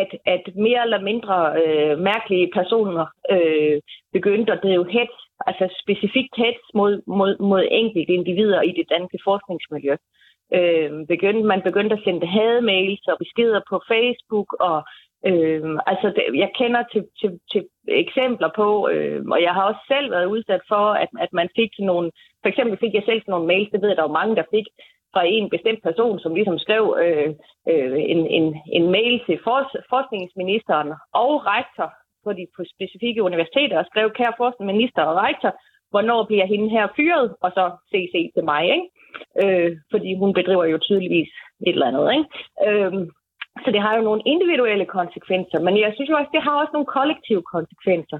at, 0.01 0.12
at 0.36 0.44
mere 0.66 0.82
eller 0.86 1.01
mindre 1.10 1.36
øh, 1.62 1.94
mærkelige 2.10 2.51
personer 2.60 3.06
øh, 3.36 3.78
begyndte 4.13 4.51
at 4.54 4.63
drive 4.66 4.86
hets, 4.96 5.18
altså 5.50 5.66
specifikt 5.84 6.34
hets 6.44 6.66
mod, 6.80 6.94
mod, 7.20 7.32
mod 7.50 7.63
enkelte 7.82 8.13
individer 8.13 8.62
i 8.62 8.72
det 8.80 8.86
danske 8.96 9.20
forskningsmiljø. 9.28 9.96
Øh, 10.58 10.89
begyndte, 11.13 11.44
man 11.54 11.62
begyndte 11.68 11.96
at 11.96 12.04
sende 12.04 12.28
hademails 12.36 13.04
og 13.12 13.18
beskeder 13.24 13.62
på 13.70 13.75
Facebook 13.92 14.50
og 14.70 14.78
Øh, 15.27 15.79
altså, 15.91 16.07
det, 16.15 16.23
jeg 16.43 16.51
kender 16.59 16.83
til, 16.93 17.03
til, 17.19 17.39
til 17.51 17.63
eksempler 17.88 18.49
på, 18.55 18.89
øh, 18.93 19.21
og 19.33 19.41
jeg 19.41 19.53
har 19.53 19.63
også 19.63 19.83
selv 19.88 20.11
været 20.11 20.25
udsat 20.25 20.61
for, 20.67 20.85
at, 21.03 21.09
at 21.19 21.31
man 21.33 21.49
fik 21.55 21.71
sådan 21.73 21.85
nogle, 21.85 22.11
for 22.41 22.49
eksempel 22.49 22.77
fik 22.77 22.93
jeg 22.93 23.03
selv 23.05 23.21
sådan 23.21 23.31
nogle 23.31 23.47
mails, 23.47 23.69
det 23.71 23.81
ved 23.81 23.89
jeg, 23.89 23.97
der 23.97 24.07
var 24.09 24.19
mange, 24.19 24.35
der 24.35 24.51
fik 24.55 24.67
fra 25.13 25.23
en 25.25 25.49
bestemt 25.49 25.83
person, 25.83 26.19
som 26.19 26.35
ligesom 26.35 26.57
skrev 26.59 26.83
øh, 27.03 27.29
øh, 27.71 27.99
en, 28.13 28.21
en, 28.38 28.45
en 28.77 28.91
mail 28.91 29.21
til 29.25 29.39
forskningsministeren 29.89 30.89
og 31.13 31.31
rektor 31.55 31.88
på 32.23 32.33
de 32.33 32.47
på 32.55 32.61
specifikke 32.75 33.23
universiteter 33.23 33.77
og 33.79 33.85
skrev, 33.85 34.11
kære 34.11 34.33
forskningsminister 34.38 35.01
og 35.01 35.15
rektor, 35.15 35.51
hvornår 35.89 36.25
bliver 36.25 36.45
hende 36.45 36.69
her 36.69 36.88
fyret, 36.95 37.35
og 37.41 37.51
så 37.51 37.63
CC 37.91 38.31
til 38.35 38.43
mig, 38.43 38.63
ikke? 38.75 38.88
Øh, 39.43 39.77
fordi 39.91 40.09
hun 40.21 40.33
bedriver 40.33 40.65
jo 40.65 40.77
tydeligvis 40.77 41.29
et 41.67 41.73
eller 41.73 41.88
andet. 41.88 42.05
Ikke? 42.17 42.25
Øh, 42.67 42.93
så 43.66 43.72
det 43.75 43.82
har 43.86 43.94
jo 43.98 44.04
nogle 44.10 44.22
individuelle 44.34 44.86
konsekvenser, 44.86 45.60
men 45.66 45.74
jeg 45.84 45.92
synes 45.96 46.10
jo 46.10 46.18
også, 46.18 46.32
det 46.34 46.46
har 46.48 46.56
også 46.62 46.74
nogle 46.74 46.94
kollektive 46.98 47.44
konsekvenser. 47.56 48.20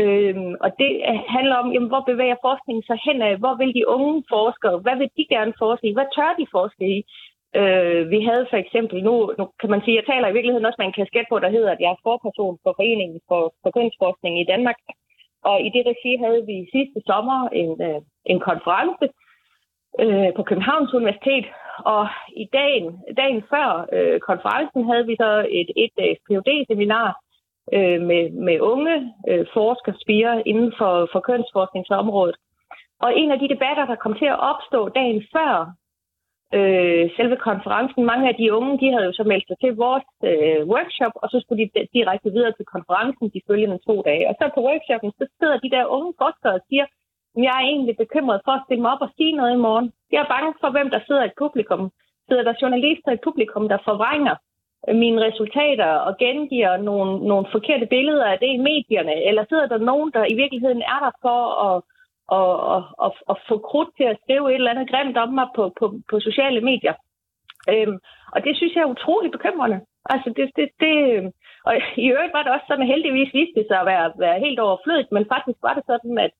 Øhm, 0.00 0.54
og 0.64 0.70
det 0.80 0.90
handler 1.36 1.56
om, 1.62 1.72
jamen, 1.72 1.92
hvor 1.92 2.04
bevæger 2.10 2.44
forskningen 2.46 2.84
sig 2.86 2.98
hen 3.06 3.18
af? 3.28 3.34
Hvor 3.42 3.54
vil 3.60 3.72
de 3.78 3.88
unge 3.96 4.24
forskere? 4.34 4.76
Hvad 4.84 4.96
vil 5.00 5.10
de 5.18 5.24
gerne 5.34 5.52
forske 5.62 5.86
i? 5.88 5.96
Hvad 5.96 6.08
tør 6.16 6.32
de 6.40 6.46
forske 6.56 6.84
i? 6.96 6.98
Øh, 7.60 8.02
vi 8.12 8.18
havde 8.28 8.46
for 8.50 8.58
eksempel 8.64 8.98
nu, 9.08 9.14
nu 9.38 9.44
kan 9.60 9.70
man 9.70 9.82
sige, 9.82 9.98
jeg 9.98 10.06
taler 10.06 10.28
i 10.28 10.36
virkeligheden 10.36 10.66
også 10.68 10.80
med 10.80 10.88
en 10.88 10.98
kasket 11.00 11.26
på, 11.28 11.36
der 11.38 11.54
hedder, 11.56 11.70
at 11.72 11.80
jeg 11.80 11.90
er 11.92 12.04
forperson 12.06 12.58
for 12.62 12.72
Foreningen 12.78 13.20
for, 13.28 13.42
for 13.62 13.70
Kønsforskning 13.76 14.34
i 14.40 14.48
Danmark. 14.52 14.78
Og 15.50 15.56
i 15.66 15.68
det 15.74 15.82
regi 15.90 16.12
havde 16.24 16.42
vi 16.50 16.56
sidste 16.76 16.98
sommer 17.10 17.38
en, 17.62 17.72
øh, 17.88 18.00
en 18.32 18.40
konference, 18.48 19.06
øh, 20.00 20.30
på 20.36 20.42
Københavns 20.42 20.94
Universitet, 20.94 21.46
og 21.78 22.08
i 22.36 22.44
dagen, 22.52 22.86
dagen 23.16 23.42
før 23.52 23.86
øh, 23.92 24.20
konferencen 24.20 24.84
havde 24.90 25.06
vi 25.06 25.16
så 25.16 25.30
et 25.60 25.70
et-dages 25.76 26.18
phd 26.26 26.50
seminar 26.68 27.08
øh, 27.76 28.00
med, 28.08 28.24
med 28.46 28.60
unge 28.60 28.96
øh, 29.28 29.46
forskerspirer 29.54 30.42
inden 30.46 30.72
for, 30.78 31.08
for 31.12 31.20
kønsforskningsområdet. 31.20 32.36
Og 33.04 33.10
en 33.20 33.30
af 33.30 33.38
de 33.38 33.48
debatter, 33.48 33.84
der 33.86 34.02
kom 34.02 34.14
til 34.14 34.28
at 34.34 34.40
opstå 34.50 34.88
dagen 34.88 35.22
før 35.34 35.52
øh, 36.58 37.04
selve 37.16 37.36
konferencen. 37.48 38.04
Mange 38.12 38.28
af 38.28 38.34
de 38.40 38.52
unge, 38.56 38.78
de 38.80 38.92
havde 38.92 39.06
jo 39.10 39.12
så 39.12 39.24
meldt 39.30 39.46
sig 39.48 39.56
til 39.60 39.72
vores 39.84 40.08
øh, 40.30 40.60
workshop, 40.74 41.14
og 41.22 41.28
så 41.32 41.36
skulle 41.40 41.60
de 41.62 41.86
direkte 41.98 42.30
videre 42.36 42.52
til 42.56 42.66
konferencen 42.74 43.26
de 43.34 43.40
følgende 43.48 43.78
to 43.88 43.94
dage. 44.08 44.28
Og 44.30 44.34
så 44.38 44.44
på 44.54 44.60
workshoppen, 44.68 45.10
så 45.18 45.24
sidder 45.38 45.58
de 45.64 45.70
der 45.76 45.84
unge 45.96 46.12
forskere 46.22 46.54
og 46.58 46.64
siger, 46.68 46.86
jeg 47.36 47.54
er 47.56 47.64
egentlig 47.72 47.96
bekymret 47.96 48.40
for 48.44 48.52
at 48.52 48.64
stille 48.64 48.82
mig 48.82 48.92
op 48.92 49.06
og 49.06 49.10
sige 49.16 49.36
noget 49.36 49.52
i 49.54 49.64
morgen. 49.66 49.92
Jeg 50.12 50.20
er 50.22 50.32
bange 50.34 50.54
for, 50.60 50.70
hvem 50.70 50.90
der 50.90 51.00
sidder 51.06 51.22
i 51.22 51.26
et 51.26 51.40
publikum. 51.44 51.90
Sidder 52.28 52.42
der 52.42 52.60
journalister 52.62 53.10
i 53.10 53.14
et 53.14 53.26
publikum, 53.28 53.68
der 53.68 53.78
forvrænger 53.84 54.34
øh, 54.88 54.96
mine 54.96 55.24
resultater 55.26 55.90
og 56.08 56.12
gengiver 56.18 56.76
nogle, 56.76 57.28
nogle 57.28 57.46
forkerte 57.52 57.86
billeder 57.86 58.24
af 58.24 58.38
det 58.38 58.50
i 58.52 58.64
medierne? 58.70 59.14
Eller 59.28 59.44
sidder 59.48 59.66
der 59.66 59.78
nogen, 59.78 60.10
der 60.12 60.24
i 60.32 60.36
virkeligheden 60.42 60.82
er 60.82 60.98
der 61.04 61.12
for 61.22 61.40
at 61.68 61.82
at, 62.38 62.54
at, 62.74 62.82
at, 63.04 63.12
at 63.30 63.36
få 63.48 63.58
krudt 63.58 63.90
til 63.96 64.04
at 64.04 64.18
skrive 64.22 64.50
et 64.50 64.54
eller 64.54 64.70
andet 64.70 64.90
grimt 64.90 65.16
om 65.16 65.28
mig 65.28 65.48
på, 65.56 65.72
på, 65.78 65.86
på 66.10 66.20
sociale 66.20 66.60
medier. 66.60 66.94
Øhm, 67.72 67.98
og 68.34 68.44
det 68.44 68.56
synes 68.56 68.74
jeg 68.74 68.82
er 68.82 68.94
utrolig 68.94 69.30
bekymrende. 69.30 69.80
Altså 70.12 70.28
det, 70.36 70.50
det, 70.56 70.68
det, 70.80 70.94
øh, 71.14 71.24
og 71.66 71.74
i 71.96 72.06
øvrigt 72.14 72.32
var 72.36 72.42
det 72.42 72.52
også 72.52 72.66
sådan, 72.68 72.82
at 72.82 72.92
heldigvis 72.94 73.34
viste 73.34 73.60
det 73.60 73.66
sig 73.68 73.80
at 73.80 73.86
være, 73.86 74.12
være 74.18 74.44
helt 74.46 74.60
overflødigt, 74.60 75.12
men 75.12 75.32
faktisk 75.34 75.58
var 75.62 75.74
det 75.74 75.84
sådan, 75.86 76.18
at, 76.18 76.32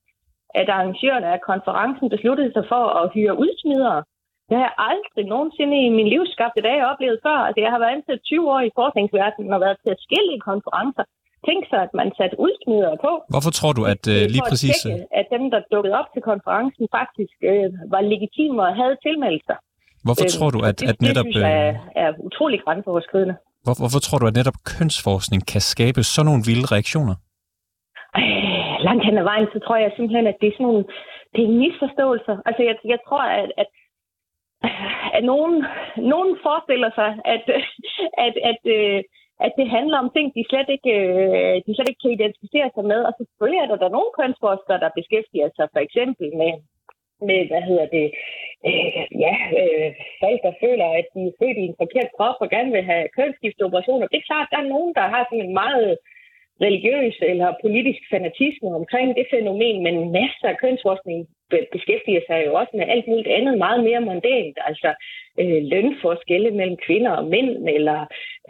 at 0.61 0.69
arrangørerne 0.75 1.29
af 1.35 1.41
konferencen 1.51 2.07
besluttede 2.15 2.53
sig 2.53 2.65
for 2.73 2.85
at 3.01 3.11
hyre 3.15 3.39
udsmidere. 3.45 4.01
Det 4.49 4.55
har 4.59 4.65
jeg 4.69 4.77
aldrig 4.91 5.25
nogensinde 5.35 5.77
i 5.87 5.89
min 5.99 6.09
livsskabte 6.15 6.63
dag 6.69 6.79
oplevet 6.91 7.19
før. 7.27 7.39
Altså, 7.47 7.61
jeg 7.65 7.71
har 7.75 7.81
været 7.83 7.97
ansat 7.97 8.21
20 8.25 8.53
år 8.55 8.61
i 8.69 8.75
forskningsverdenen 8.79 9.53
og 9.57 9.61
været 9.65 9.79
til 9.83 9.91
at 9.95 10.03
skille 10.07 10.37
konferencer 10.51 11.05
tænke 11.49 11.67
sig, 11.71 11.81
at 11.87 11.93
man 12.01 12.09
satte 12.19 12.37
udsmidere 12.45 12.97
på. 13.07 13.13
Hvorfor 13.33 13.53
tror 13.59 13.73
du, 13.79 13.83
at 13.95 14.03
øh, 14.15 14.23
lige 14.35 14.45
præcis... 14.51 14.77
At, 14.77 14.83
tjekke, 14.85 15.07
at 15.21 15.27
dem, 15.35 15.43
der 15.53 15.61
dukkede 15.75 15.95
op 16.01 16.09
til 16.15 16.23
konferencen, 16.31 16.85
faktisk 16.99 17.37
øh, 17.51 17.69
var 17.95 18.03
legitime 18.13 18.59
og 18.67 18.73
havde 18.81 18.97
tilmeldt 19.07 19.45
sig. 19.49 19.59
Hvorfor 20.07 20.27
øh, 20.29 20.35
tror 20.37 20.51
du, 20.55 20.59
at, 20.69 20.77
det, 20.81 20.87
at 20.91 20.97
netop... 21.09 21.27
Det 21.27 21.35
synes 21.35 21.45
jeg 21.45 21.55
er, 21.69 21.75
er 22.03 22.09
utrolig 22.29 22.59
grænseoverskridende. 22.65 23.37
Hvor, 23.65 23.75
hvorfor 23.83 24.01
tror 24.07 24.19
du, 24.21 24.27
at 24.31 24.37
netop 24.41 24.59
kønsforskning 24.73 25.41
kan 25.53 25.63
skabe 25.73 26.01
sådan 26.03 26.27
nogle 26.31 26.43
vilde 26.49 26.67
reaktioner? 26.75 27.15
Langt 28.87 29.05
hen 29.05 29.19
ad 29.19 29.27
vejen, 29.31 29.49
så 29.53 29.59
tror 29.59 29.77
jeg 29.77 29.93
simpelthen, 29.97 30.27
at 30.27 30.37
det 30.41 30.49
er 30.49 30.57
sådan 30.57 30.67
nogle 30.67 30.85
det 31.35 31.43
er 31.45 31.59
misforståelser. 31.63 32.37
Altså, 32.47 32.63
jeg, 32.69 32.77
jeg 32.93 32.99
tror, 33.07 33.25
at, 33.43 33.51
at 33.63 33.67
at 35.17 35.25
nogen, 35.33 35.55
nogen 36.13 36.33
forestiller 36.47 36.91
sig, 37.01 37.11
at, 37.35 37.45
at, 37.59 37.67
at, 38.27 38.35
at, 38.51 38.61
at 39.47 39.53
det 39.59 39.67
handler 39.77 39.99
om 39.99 40.11
ting, 40.11 40.27
de 40.37 40.45
slet 40.51 40.69
ikke, 40.77 40.93
øh, 41.01 41.55
de 41.67 41.75
slet 41.75 41.91
ikke 41.91 42.05
kan 42.05 42.17
identificere 42.19 42.71
sig 42.75 42.85
med. 42.93 43.01
Og 43.09 43.13
selvfølgelig 43.19 43.61
er 43.61 43.69
der, 43.71 43.79
der 43.83 43.97
nogle 43.97 44.13
kønsforskere, 44.19 44.83
der 44.85 44.97
beskæftiger 44.99 45.51
sig 45.57 45.67
for 45.75 45.81
eksempel 45.87 46.27
med, 46.41 46.53
med 47.29 47.41
hvad 47.51 47.63
hedder 47.69 47.87
det, 47.97 48.07
øh, 48.69 49.05
ja, 49.25 49.35
øh, 49.61 49.91
folk, 50.23 50.41
der 50.47 50.61
føler, 50.65 50.89
at 51.01 51.07
de 51.15 51.21
er 51.29 51.37
født 51.41 51.59
i 51.63 51.65
en 51.71 51.81
forkert 51.83 52.11
krop 52.17 52.39
og 52.45 52.49
gerne 52.55 52.73
vil 52.77 52.85
have 52.93 53.05
kønsskifteoperationer. 53.19 54.07
Det 54.07 54.19
er 54.19 54.31
klart, 54.31 54.49
der 54.53 54.59
er 54.61 54.73
nogen, 54.75 54.93
der 54.99 55.07
har 55.15 55.23
sådan 55.25 55.45
en 55.45 55.55
meget 55.65 55.91
religiøs 56.61 57.17
eller 57.23 57.59
politisk 57.63 58.03
fanatisme 58.11 58.69
omkring 58.81 59.17
det 59.17 59.27
fænomen, 59.31 59.83
men 59.83 60.13
masser 60.13 60.49
af 60.49 60.59
kønsforskning 60.59 61.29
beskæftiger 61.73 62.21
sig 62.27 62.43
jo 62.47 62.55
også 62.55 62.73
med 62.75 62.87
alt 62.89 63.07
muligt 63.09 63.29
andet 63.29 63.59
meget 63.59 63.85
mere 63.85 64.01
mondant, 64.01 64.57
altså 64.69 64.91
øh, 65.41 65.63
lønforskelle 65.73 66.51
mellem 66.51 66.77
kvinder 66.87 67.11
og 67.11 67.25
mænd, 67.25 67.69
eller 67.69 67.99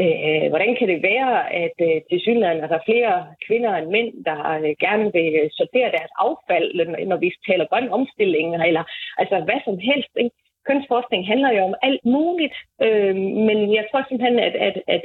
øh, 0.02 0.46
hvordan 0.48 0.76
kan 0.78 0.88
det 0.88 1.02
være, 1.02 1.54
at 1.64 1.76
øh, 1.88 1.96
til 2.08 2.20
synligheden 2.20 2.64
er 2.64 2.70
der 2.74 2.86
flere 2.88 3.26
kvinder 3.46 3.72
end 3.74 3.88
mænd, 3.96 4.24
der 4.24 4.38
øh, 4.64 4.74
gerne 4.84 5.06
vil 5.16 5.30
øh, 5.40 5.50
sortere 5.58 5.94
deres 5.96 6.12
affald, 6.26 6.68
når 7.10 7.16
vi 7.16 7.28
taler 7.48 7.66
grøn 7.66 7.88
omstilling, 7.88 8.48
eller 8.68 8.84
altså 9.18 9.36
hvad 9.46 9.60
som 9.64 9.78
helst. 9.78 10.12
Ikke? 10.16 10.36
Kønsforskning 10.68 11.26
handler 11.26 11.50
jo 11.56 11.62
om 11.70 11.74
alt 11.82 12.04
muligt, 12.04 12.56
øh, 12.86 13.16
men 13.48 13.74
jeg 13.74 13.84
tror 13.86 14.04
simpelthen, 14.08 14.38
at, 14.38 14.54
at, 14.68 14.76
at 14.86 15.04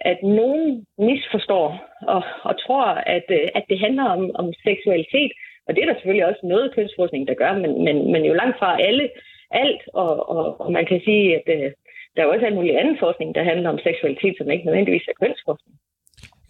at 0.00 0.22
nogen 0.22 0.86
misforstår 0.98 1.68
og, 2.02 2.22
og 2.42 2.54
tror, 2.64 2.84
at, 3.16 3.26
øh, 3.30 3.48
at 3.54 3.64
det 3.68 3.78
handler 3.80 4.04
om, 4.04 4.30
om 4.34 4.52
seksualitet. 4.52 5.32
Og 5.66 5.74
det 5.74 5.82
er 5.82 5.86
der 5.86 5.94
selvfølgelig 5.94 6.26
også 6.26 6.40
noget 6.42 6.74
kønsforskning, 6.74 7.28
der 7.28 7.34
gør, 7.34 7.52
men, 7.52 7.84
men, 7.84 8.12
men 8.12 8.24
jo 8.24 8.32
langt 8.34 8.58
fra 8.58 8.82
alle, 8.82 9.10
alt. 9.50 9.82
Og, 9.94 10.28
og, 10.36 10.60
og 10.60 10.72
man 10.72 10.86
kan 10.86 11.00
sige, 11.04 11.36
at 11.36 11.46
øh, 11.56 11.72
der 12.16 12.22
er 12.22 12.26
også 12.26 12.46
alt 12.46 12.54
mulig 12.54 12.80
anden 12.80 12.98
forskning, 12.98 13.34
der 13.34 13.42
handler 13.42 13.70
om 13.70 13.78
seksualitet, 13.78 14.34
som 14.38 14.50
ikke 14.50 14.64
nødvendigvis 14.64 15.08
er 15.08 15.20
kønsforskning. 15.22 15.76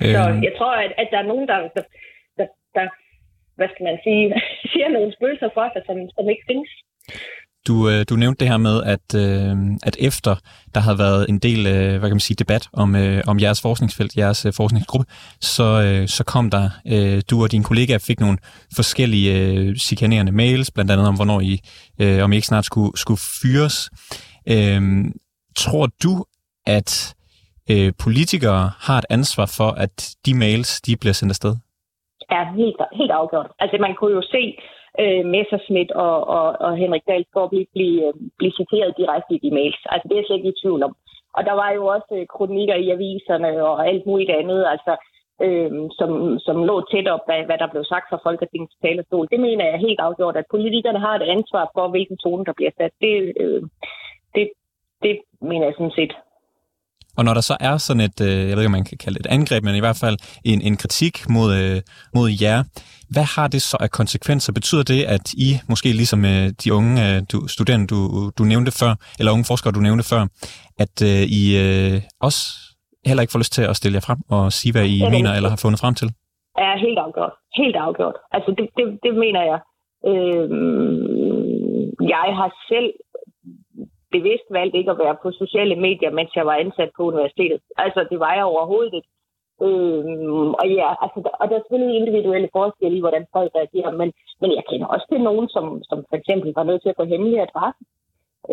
Øh... 0.03 0.13
Så 0.15 0.23
jeg 0.47 0.53
tror, 0.59 0.73
at, 0.85 0.93
at 0.97 1.09
der 1.11 1.19
er 1.19 1.31
nogen, 1.33 1.49
der, 1.49 1.59
der, 1.77 1.85
der, 2.39 2.47
der 2.75 2.89
hvad 3.59 3.69
skal 3.73 3.85
man 3.85 3.99
sige, 4.07 4.25
siger 4.73 4.89
nogle 4.89 5.13
spøgelser 5.13 5.51
for 5.55 5.67
sig, 5.73 5.83
som, 5.87 5.97
som 6.17 6.29
ikke 6.33 6.49
findes. 6.51 6.71
Du, 7.69 7.89
øh, 7.89 8.05
du 8.11 8.15
nævnte 8.17 8.41
det 8.41 8.49
her 8.49 8.57
med, 8.57 8.77
at, 8.95 9.07
øh, 9.25 9.57
at 9.89 9.97
efter 10.09 10.35
der 10.75 10.81
havde 10.81 10.99
været 10.99 11.29
en 11.29 11.39
del 11.39 11.67
øh, 11.67 11.99
hvad 11.99 12.09
kan 12.11 12.19
man 12.19 12.29
sige, 12.29 12.37
debat 12.45 12.69
om, 12.73 12.97
øh, 12.97 13.23
om 13.27 13.41
jeres 13.41 13.63
forskningsfelt, 13.63 14.17
jeres 14.17 14.47
øh, 14.47 14.53
forskningsgruppe, 14.53 15.07
så, 15.41 15.69
øh, 15.87 16.09
så 16.09 16.25
kom 16.25 16.51
der, 16.51 16.67
øh, 16.93 17.23
du 17.31 17.43
og 17.43 17.53
dine 17.53 17.65
kollegaer 17.65 18.05
fik 18.09 18.21
nogle 18.21 18.39
forskellige 18.77 19.31
øh, 19.41 19.77
chikanerende 19.77 20.33
mails, 20.33 20.71
blandt 20.71 20.91
andet 20.91 21.09
om, 21.09 21.15
hvornår 21.15 21.41
I, 21.41 21.55
øh, 22.03 22.25
om 22.25 22.33
I 22.33 22.35
ikke 22.37 22.47
snart 22.47 22.65
skulle, 22.65 22.93
skulle 22.99 23.21
fyres. 23.43 23.91
Øh, 24.55 24.81
tror 25.57 25.87
du, 26.05 26.25
at 26.67 27.15
øh, 27.71 27.93
politikere 28.05 28.71
har 28.87 28.99
et 28.99 29.09
ansvar 29.11 29.47
for, 29.59 29.71
at 29.85 29.95
de 30.27 30.35
mails 30.35 30.81
de 30.81 30.97
bliver 30.97 31.13
sendt 31.13 31.31
afsted? 31.31 31.55
Ja, 32.31 32.41
helt, 32.57 32.77
helt 33.01 33.11
afgjort. 33.11 33.49
Altså 33.59 33.77
man 33.81 33.95
kunne 33.99 34.15
jo 34.19 34.23
se, 34.23 34.43
øh, 35.03 35.25
Messerschmidt 35.35 35.91
og, 36.07 36.17
og, 36.37 36.47
og 36.61 36.77
Henrik 36.77 37.05
Dahlsgaard 37.09 37.51
blive, 37.51 37.67
blive, 37.75 38.07
øh, 38.07 38.15
blive 38.39 38.53
citeret 38.61 38.99
direkte 39.01 39.35
i 39.35 39.43
de 39.45 39.51
mails. 39.59 39.81
Altså 39.93 40.05
det 40.09 40.15
er 40.15 40.21
jeg 40.21 40.27
slet 40.27 40.41
ikke 40.41 40.55
i 40.55 40.61
tvivl 40.63 40.83
om. 40.83 40.95
Og 41.37 41.45
der 41.49 41.53
var 41.53 41.71
jo 41.71 41.87
også 41.87 42.13
øh, 42.19 42.27
kronikker 42.35 42.75
i 42.75 42.91
aviserne 42.91 43.51
og 43.71 43.89
alt 43.89 44.07
muligt 44.07 44.31
andet, 44.31 44.61
altså, 44.75 44.93
øh, 45.45 45.71
som, 45.99 46.39
som 46.47 46.57
lå 46.65 46.77
tæt 46.91 47.09
op 47.09 47.27
af, 47.29 47.47
hvad 47.47 47.59
der 47.59 47.73
blev 47.73 47.85
sagt 47.85 48.07
fra 48.11 48.23
Folketingets 48.27 48.77
talerstol. 48.83 49.29
Det 49.33 49.41
mener 49.41 49.65
jeg 49.65 49.79
helt 49.87 50.01
afgjort, 50.01 50.37
at 50.37 50.51
politikerne 50.51 51.01
har 51.07 51.15
et 51.17 51.27
ansvar 51.37 51.71
for, 51.75 51.89
hvilken 51.89 52.17
tone 52.17 52.45
der 52.45 52.53
bliver 52.57 52.71
sat. 52.79 52.93
Det, 53.01 53.33
øh, 53.43 53.63
det, 54.35 54.51
det 55.03 55.15
mener 55.41 55.65
jeg 55.67 55.75
sådan 55.75 55.99
set 56.01 56.15
og 57.19 57.25
når 57.25 57.35
der 57.35 57.41
så 57.51 57.57
er 57.61 57.77
sådan 57.77 58.05
et, 58.09 58.19
øh, 58.29 58.49
jeg 58.49 58.55
ved 58.55 58.63
ikke, 58.63 58.73
om 58.73 58.79
man 58.81 58.91
kan 58.91 58.99
kalde 59.05 59.19
det 59.19 59.27
et 59.27 59.33
angreb, 59.37 59.63
men 59.65 59.75
i 59.75 59.83
hvert 59.85 60.01
fald 60.05 60.17
en, 60.45 60.61
en 60.69 60.77
kritik 60.83 61.15
mod, 61.35 61.49
øh, 61.63 61.79
mod 62.17 62.29
jer, 62.45 62.59
hvad 63.15 63.27
har 63.37 63.49
det 63.55 63.63
så 63.63 63.77
af 63.81 63.91
konsekvenser? 64.01 64.53
Betyder 64.53 64.85
det, 64.93 65.01
at 65.05 65.27
I, 65.47 65.49
måske 65.69 65.89
ligesom 66.03 66.21
øh, 66.25 66.47
de 66.63 66.69
unge 66.79 67.21
du, 67.33 67.39
studerende, 67.55 67.87
du, 67.87 67.99
du 68.39 68.43
nævnte 68.53 68.73
før, 68.81 68.93
eller 69.19 69.33
unge 69.33 69.49
forskere, 69.51 69.73
du 69.79 69.81
nævnte 69.89 70.05
før, 70.13 70.23
at 70.85 70.97
I 71.41 71.45
også 72.27 72.41
heller 73.09 73.23
ikke 73.23 73.35
får 73.35 73.43
lyst 73.45 73.53
til 73.53 73.65
at 73.71 73.77
stille 73.77 73.97
jer 73.97 74.07
frem 74.09 74.21
og 74.37 74.53
sige, 74.59 74.73
hvad 74.73 74.87
I 74.97 74.99
mener 75.15 75.31
eller 75.37 75.51
har 75.55 75.61
fundet 75.65 75.81
frem 75.81 75.95
til? 76.01 76.09
Ja, 76.63 76.71
helt 76.87 76.99
afgjort. 77.07 77.35
Helt 77.61 77.77
afgjort. 77.87 78.17
Altså, 78.37 78.51
det, 78.59 78.67
det, 78.79 78.85
det 79.05 79.13
mener 79.25 79.43
jeg. 79.51 79.59
Øhm, 80.11 81.59
jeg 82.15 82.29
har 82.39 82.51
selv 82.71 82.91
bevidst 84.17 84.49
valgt 84.51 84.75
ikke 84.75 84.91
at 84.91 84.99
være 84.99 85.17
på 85.23 85.29
sociale 85.31 85.77
medier, 85.87 86.11
mens 86.11 86.37
jeg 86.37 86.47
var 86.47 86.57
ansat 86.65 86.91
på 86.97 87.03
universitetet. 87.03 87.61
Altså, 87.77 88.01
det 88.11 88.19
var 88.21 88.35
jeg 88.35 88.45
overhovedet 88.45 88.95
ikke. 88.95 89.09
Øhm, 89.67 90.51
og 90.61 90.67
ja, 90.81 90.89
altså, 91.05 91.19
og 91.41 91.45
der 91.49 91.57
er 91.57 91.63
selvfølgelig 91.63 91.97
individuelle 91.97 92.49
forskelle 92.53 92.97
i, 92.97 93.05
hvordan 93.05 93.27
folk 93.37 93.51
reagerer, 93.55 93.93
men, 94.01 94.13
men 94.41 94.51
jeg 94.57 94.65
kender 94.71 94.87
også 94.87 95.07
til 95.13 95.21
nogen, 95.21 95.49
som, 95.49 95.83
som 95.89 95.99
for 96.11 96.17
eksempel 96.17 96.53
var 96.57 96.65
nødt 96.69 96.83
til 96.83 96.93
at 96.93 96.99
få 97.01 97.05
hemmelig 97.05 97.41
adresse. 97.41 97.83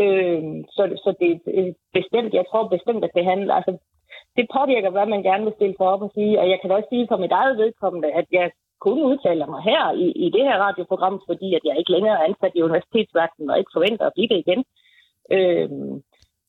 Øhm, 0.02 0.58
så, 0.76 0.84
så 1.04 1.10
det 1.20 1.30
er 1.32 1.74
bestemt, 1.94 2.34
jeg 2.34 2.46
tror 2.50 2.74
bestemt, 2.76 3.04
at 3.04 3.16
det 3.16 3.26
handler, 3.32 3.54
altså, 3.54 3.74
det 4.38 4.46
påvirker, 4.58 4.90
hvad 4.90 5.06
man 5.06 5.24
gerne 5.24 5.44
vil 5.46 5.58
stille 5.58 5.76
for 5.78 5.88
op 5.94 6.02
og 6.02 6.12
sige, 6.14 6.40
og 6.42 6.50
jeg 6.50 6.60
kan 6.62 6.72
også 6.72 6.88
sige 6.90 7.08
for 7.12 7.18
mit 7.18 7.32
eget 7.32 7.58
vedkommende, 7.58 8.10
at 8.20 8.28
jeg 8.32 8.52
kun 8.80 9.00
udtaler 9.10 9.48
mig 9.54 9.62
her 9.72 9.84
i, 10.06 10.08
i 10.26 10.28
det 10.36 10.44
her 10.48 10.58
radioprogram, 10.66 11.22
fordi 11.30 11.48
at 11.58 11.64
jeg 11.68 11.76
ikke 11.78 11.92
længere 11.92 12.16
er 12.18 12.28
ansat 12.30 12.54
i 12.56 12.66
universitetsverdenen 12.68 13.50
og 13.50 13.58
ikke 13.60 13.76
forventer 13.76 14.06
at 14.06 14.16
blive 14.16 14.32
det 14.34 14.40
igen. 14.46 14.62
Øhm, 15.32 15.94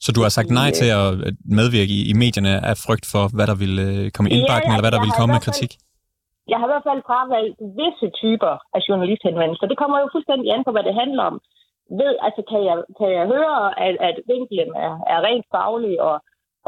så 0.04 0.08
du 0.16 0.20
har 0.24 0.32
sagt 0.38 0.50
nej 0.60 0.70
til 0.80 0.88
at 1.00 1.08
medvirke 1.60 1.92
i, 1.98 2.00
i 2.12 2.14
medierne 2.22 2.52
af 2.70 2.74
frygt 2.86 3.06
for, 3.12 3.24
hvad 3.36 3.46
der 3.50 3.56
vil 3.62 3.74
øh, 3.86 4.02
komme 4.14 4.28
i 4.28 4.34
indbakken, 4.36 4.68
ja, 4.68 4.72
eller 4.72 4.84
hvad 4.84 4.94
der 4.94 5.04
vil 5.04 5.16
komme 5.18 5.32
med 5.36 5.46
kritik? 5.48 5.72
Jeg 6.50 6.56
har 6.58 6.66
i 6.66 6.72
hvert 6.72 6.88
fald 6.88 7.06
fravalgt 7.08 7.58
visse 7.80 8.08
typer 8.22 8.54
af 8.76 8.80
journalisthenvendelser. 8.88 9.66
Det 9.70 9.80
kommer 9.82 9.96
jo 9.98 10.08
fuldstændig 10.14 10.48
an 10.54 10.64
på, 10.66 10.70
hvad 10.74 10.84
det 10.88 11.00
handler 11.02 11.22
om. 11.30 11.36
Ved, 12.00 12.12
altså 12.26 12.42
kan 12.50 12.60
jeg, 12.68 12.76
kan 12.98 13.10
jeg 13.18 13.24
høre, 13.34 13.58
at, 13.86 13.94
at 14.08 14.16
vinklen 14.32 14.70
er, 14.86 14.92
er 15.12 15.18
rent 15.28 15.46
faglig, 15.54 15.94
og, 16.08 16.16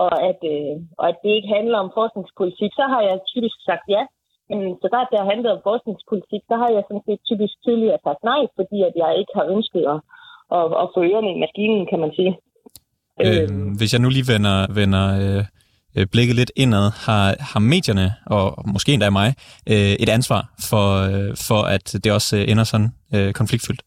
og, 0.05 0.13
at, 0.31 0.41
øh, 0.55 0.75
og 1.01 1.05
at 1.11 1.19
det 1.23 1.31
ikke 1.37 1.55
handler 1.59 1.79
om 1.85 1.95
forskningspolitik, 1.99 2.73
så 2.81 2.85
har 2.93 3.03
jeg 3.09 3.17
typisk 3.33 3.57
sagt 3.69 3.87
ja. 3.97 4.03
Men 4.51 4.61
så 4.81 4.87
der, 4.95 5.03
der 5.15 5.31
handler 5.33 5.51
om 5.57 5.65
forskningspolitik, 5.69 6.43
så 6.51 6.55
har 6.63 6.71
jeg 6.75 6.83
sådan 6.85 7.07
set 7.09 7.21
typisk 7.31 7.55
tidligere 7.67 8.05
sagt 8.07 8.23
nej, 8.33 8.43
fordi 8.59 8.79
at 8.89 8.95
jeg 9.03 9.11
ikke 9.21 9.33
har 9.39 9.47
ønsket 9.57 9.85
at, 9.95 9.99
og, 10.51 10.65
og 10.81 10.91
få 10.95 11.01
ørerne 11.03 11.31
i 11.35 11.41
maskinen, 11.45 11.87
kan 11.91 12.01
man 12.05 12.13
sige. 12.19 12.33
Øh, 13.25 13.49
hvis 13.79 13.93
jeg 13.93 14.01
nu 14.03 14.09
lige 14.09 14.33
vender, 14.35 14.57
vender 14.81 15.07
øh, 15.23 15.45
øh, 15.97 16.07
blikket 16.13 16.37
lidt 16.37 16.53
indad, 16.57 16.87
har, 17.07 17.25
har 17.53 17.61
medierne, 17.61 18.09
og 18.27 18.45
måske 18.75 18.93
endda 18.93 19.11
mig, 19.11 19.29
øh, 19.73 19.95
et 20.03 20.09
ansvar 20.09 20.43
for, 20.71 20.87
øh, 21.11 21.31
for 21.49 21.61
at 21.77 21.87
det 22.05 22.13
også 22.13 22.37
øh, 22.37 22.51
ender 22.51 22.65
sådan 22.65 22.91
øh, 23.15 23.33
konfliktfyldt? 23.33 23.83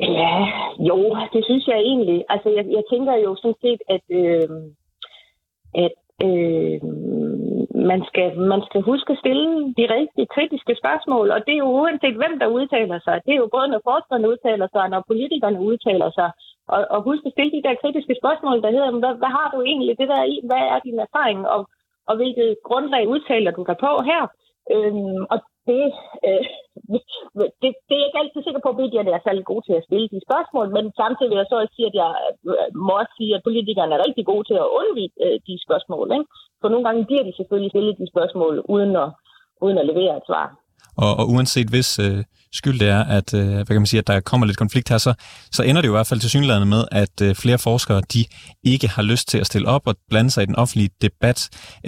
Ja, 0.00 0.34
jo, 0.90 0.98
det 1.32 1.42
synes 1.48 1.66
jeg 1.66 1.78
egentlig. 1.90 2.24
Altså, 2.28 2.48
jeg, 2.56 2.64
jeg 2.76 2.84
tænker 2.92 3.14
jo 3.24 3.36
sådan 3.42 3.60
set, 3.64 3.80
at, 3.94 4.04
øh, 4.20 4.48
at 5.84 5.98
øh, 6.28 6.80
man, 7.90 8.00
skal, 8.10 8.28
man 8.52 8.62
skal 8.68 8.80
huske 8.90 9.12
at 9.12 9.18
stille 9.22 9.46
de 9.78 9.84
rigtige 9.96 10.32
kritiske 10.34 10.74
spørgsmål, 10.82 11.26
og 11.34 11.40
det 11.46 11.52
er 11.54 11.62
jo 11.64 11.70
uanset 11.80 12.16
hvem 12.20 12.34
der 12.42 12.54
udtaler 12.58 12.98
sig. 13.06 13.16
Det 13.26 13.32
er 13.32 13.40
jo 13.44 13.48
både 13.56 13.68
når 13.68 13.80
forskerne 13.90 14.28
udtaler 14.32 14.68
sig, 14.72 14.82
og 14.82 14.90
når 14.90 15.08
politikerne 15.10 15.60
udtaler 15.70 16.10
sig. 16.18 16.30
Og, 16.74 16.80
og 16.94 16.98
husk 17.08 17.22
at 17.26 17.34
stille 17.34 17.52
de 17.56 17.64
der 17.66 17.80
kritiske 17.82 18.14
spørgsmål, 18.20 18.62
der 18.64 18.70
hedder, 18.74 18.90
hvad, 19.02 19.14
hvad 19.22 19.32
har 19.38 19.48
du 19.54 19.58
egentlig 19.62 19.98
det 20.00 20.08
der 20.08 20.22
i? 20.34 20.36
Hvad 20.48 20.62
er 20.72 20.78
din 20.86 20.98
erfaring, 21.06 21.40
og, 21.54 21.60
og 22.08 22.14
hvilket 22.16 22.48
grundlag 22.68 23.08
udtaler 23.08 23.50
du 23.50 23.62
dig 23.70 23.76
på 23.86 23.92
her? 24.10 24.22
Øhm, 24.74 25.22
og 25.32 25.38
det, 25.70 25.84
øh, 26.28 26.44
det, 27.62 27.70
det 27.88 27.94
er 27.94 28.00
jeg 28.00 28.08
ikke 28.08 28.20
altid 28.22 28.40
sikker 28.42 28.62
på, 28.62 28.70
at 28.72 28.80
medierne 28.82 29.10
er 29.16 29.22
særlig 29.26 29.44
gode 29.50 29.64
til 29.66 29.74
at 29.78 29.86
stille 29.88 30.08
de 30.14 30.20
spørgsmål, 30.26 30.66
men 30.76 30.84
samtidig 31.00 31.30
vil 31.30 31.40
jeg 31.42 31.50
så 31.50 31.56
også 31.62 31.74
sige, 31.76 31.90
at 31.90 31.96
jeg 32.02 32.10
øh, 32.52 32.68
må 32.86 32.92
også 33.02 33.14
sige, 33.18 33.32
at 33.34 33.44
politikerne 33.48 33.94
er 33.94 34.04
rigtig 34.06 34.24
gode 34.30 34.44
til 34.46 34.56
at 34.62 34.72
undvige 34.80 35.10
øh, 35.24 35.36
de 35.46 35.54
spørgsmål. 35.66 36.06
Ikke? 36.18 36.28
Så 36.62 36.66
nogle 36.68 36.84
gange 36.86 37.06
bliver 37.08 37.24
de 37.28 37.32
selvfølgelig 37.36 37.70
stillet 37.70 38.00
de 38.00 38.12
spørgsmål, 38.14 38.54
uden 38.74 38.92
at, 39.04 39.08
uden 39.64 39.78
at 39.78 39.86
levere 39.90 40.16
et 40.20 40.26
svar. 40.30 40.46
Og, 41.04 41.12
og 41.20 41.24
uanset 41.32 41.68
hvis 41.74 41.98
øh, 41.98 42.24
skyld 42.52 42.78
det 42.80 42.88
er, 42.88 43.04
at, 43.18 43.28
øh, 43.34 43.52
hvad 43.54 43.74
kan 43.74 43.84
man 43.84 43.92
sige, 43.92 44.02
at 44.04 44.06
der 44.06 44.20
kommer 44.20 44.46
lidt 44.46 44.62
konflikt 44.64 44.88
her, 44.88 44.98
så, 44.98 45.12
så 45.52 45.62
ender 45.62 45.80
det 45.80 45.88
jo 45.88 45.92
i 45.92 45.98
hvert 45.98 46.10
fald 46.10 46.20
til 46.20 46.30
synligheden 46.30 46.68
med, 46.68 46.82
at 47.02 47.16
øh, 47.26 47.34
flere 47.34 47.58
forskere 47.58 48.00
de 48.14 48.24
ikke 48.72 48.88
har 48.88 49.02
lyst 49.02 49.28
til 49.28 49.38
at 49.38 49.46
stille 49.46 49.68
op 49.68 49.84
og 49.86 49.94
blande 50.10 50.30
sig 50.30 50.42
i 50.42 50.46
den 50.46 50.56
offentlige 50.56 50.90
debat 51.02 51.38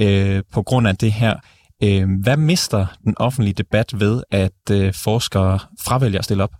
øh, 0.04 0.42
på 0.54 0.62
grund 0.62 0.88
af 0.88 0.96
det 0.96 1.12
her 1.12 1.34
Øh, 1.82 2.08
hvad 2.22 2.36
mister 2.36 2.86
den 3.04 3.14
offentlige 3.16 3.54
debat 3.54 4.00
ved, 4.00 4.22
at 4.30 4.60
øh, 4.72 4.94
forskere 5.04 5.58
fravælger 5.86 6.18
at 6.18 6.24
stille 6.24 6.42
op? 6.42 6.54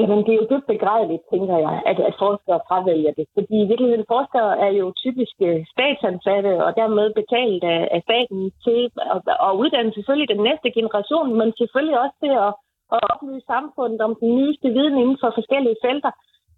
Altså, 0.00 0.12
Jamen, 0.12 0.26
det 0.26 0.32
er 0.32 0.42
jo 0.42 0.50
dybt 0.52 0.68
begrædeligt, 0.74 1.24
tænker 1.32 1.56
jeg, 1.66 1.74
at, 1.90 1.98
at 2.08 2.14
forskere 2.24 2.60
fravælger 2.68 3.12
det. 3.18 3.26
Fordi 3.36 3.56
i 3.62 3.68
virkeligheden, 3.70 4.10
forskere 4.14 4.52
er 4.66 4.72
jo 4.80 4.86
typisk 5.04 5.36
øh, 5.48 5.60
statsansatte, 5.72 6.52
og 6.66 6.70
dermed 6.80 7.06
betalt 7.20 7.62
af, 7.74 7.80
af 7.96 8.00
staten 8.08 8.40
til 8.64 8.80
at, 9.14 9.20
at 9.46 9.52
uddanne 9.62 9.92
selvfølgelig 9.92 10.28
den 10.34 10.42
næste 10.48 10.68
generation, 10.78 11.28
men 11.40 11.48
selvfølgelig 11.60 11.98
også 12.04 12.16
til 12.24 12.32
at, 12.46 12.52
at 12.94 13.00
oplyse 13.10 13.46
samfundet 13.54 14.00
om 14.06 14.12
den 14.20 14.30
nyeste 14.38 14.68
viden 14.76 14.96
inden 15.02 15.18
for 15.22 15.30
forskellige 15.38 15.80
felter. 15.84 16.12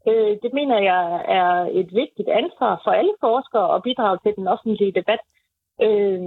Øh, 0.09 0.33
det 0.43 0.51
mener 0.59 0.79
jeg 0.91 1.03
er 1.41 1.53
et 1.81 1.91
vigtigt 2.03 2.31
ansvar 2.41 2.73
for 2.85 2.91
alle 3.01 3.15
forskere 3.27 3.69
at 3.75 3.83
bidrage 3.87 4.19
til 4.25 4.33
den 4.39 4.47
offentlige 4.55 4.97
debat. 5.01 5.23
Øh, 5.87 6.21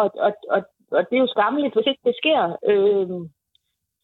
og, 0.00 0.08
og, 0.26 0.32
og, 0.54 0.60
og 0.96 1.02
det 1.08 1.14
er 1.16 1.24
jo 1.24 1.34
skammeligt, 1.34 1.74
hvis 1.74 1.90
ikke 1.90 2.04
det 2.08 2.16
sker. 2.22 2.40
Øh, 2.70 3.08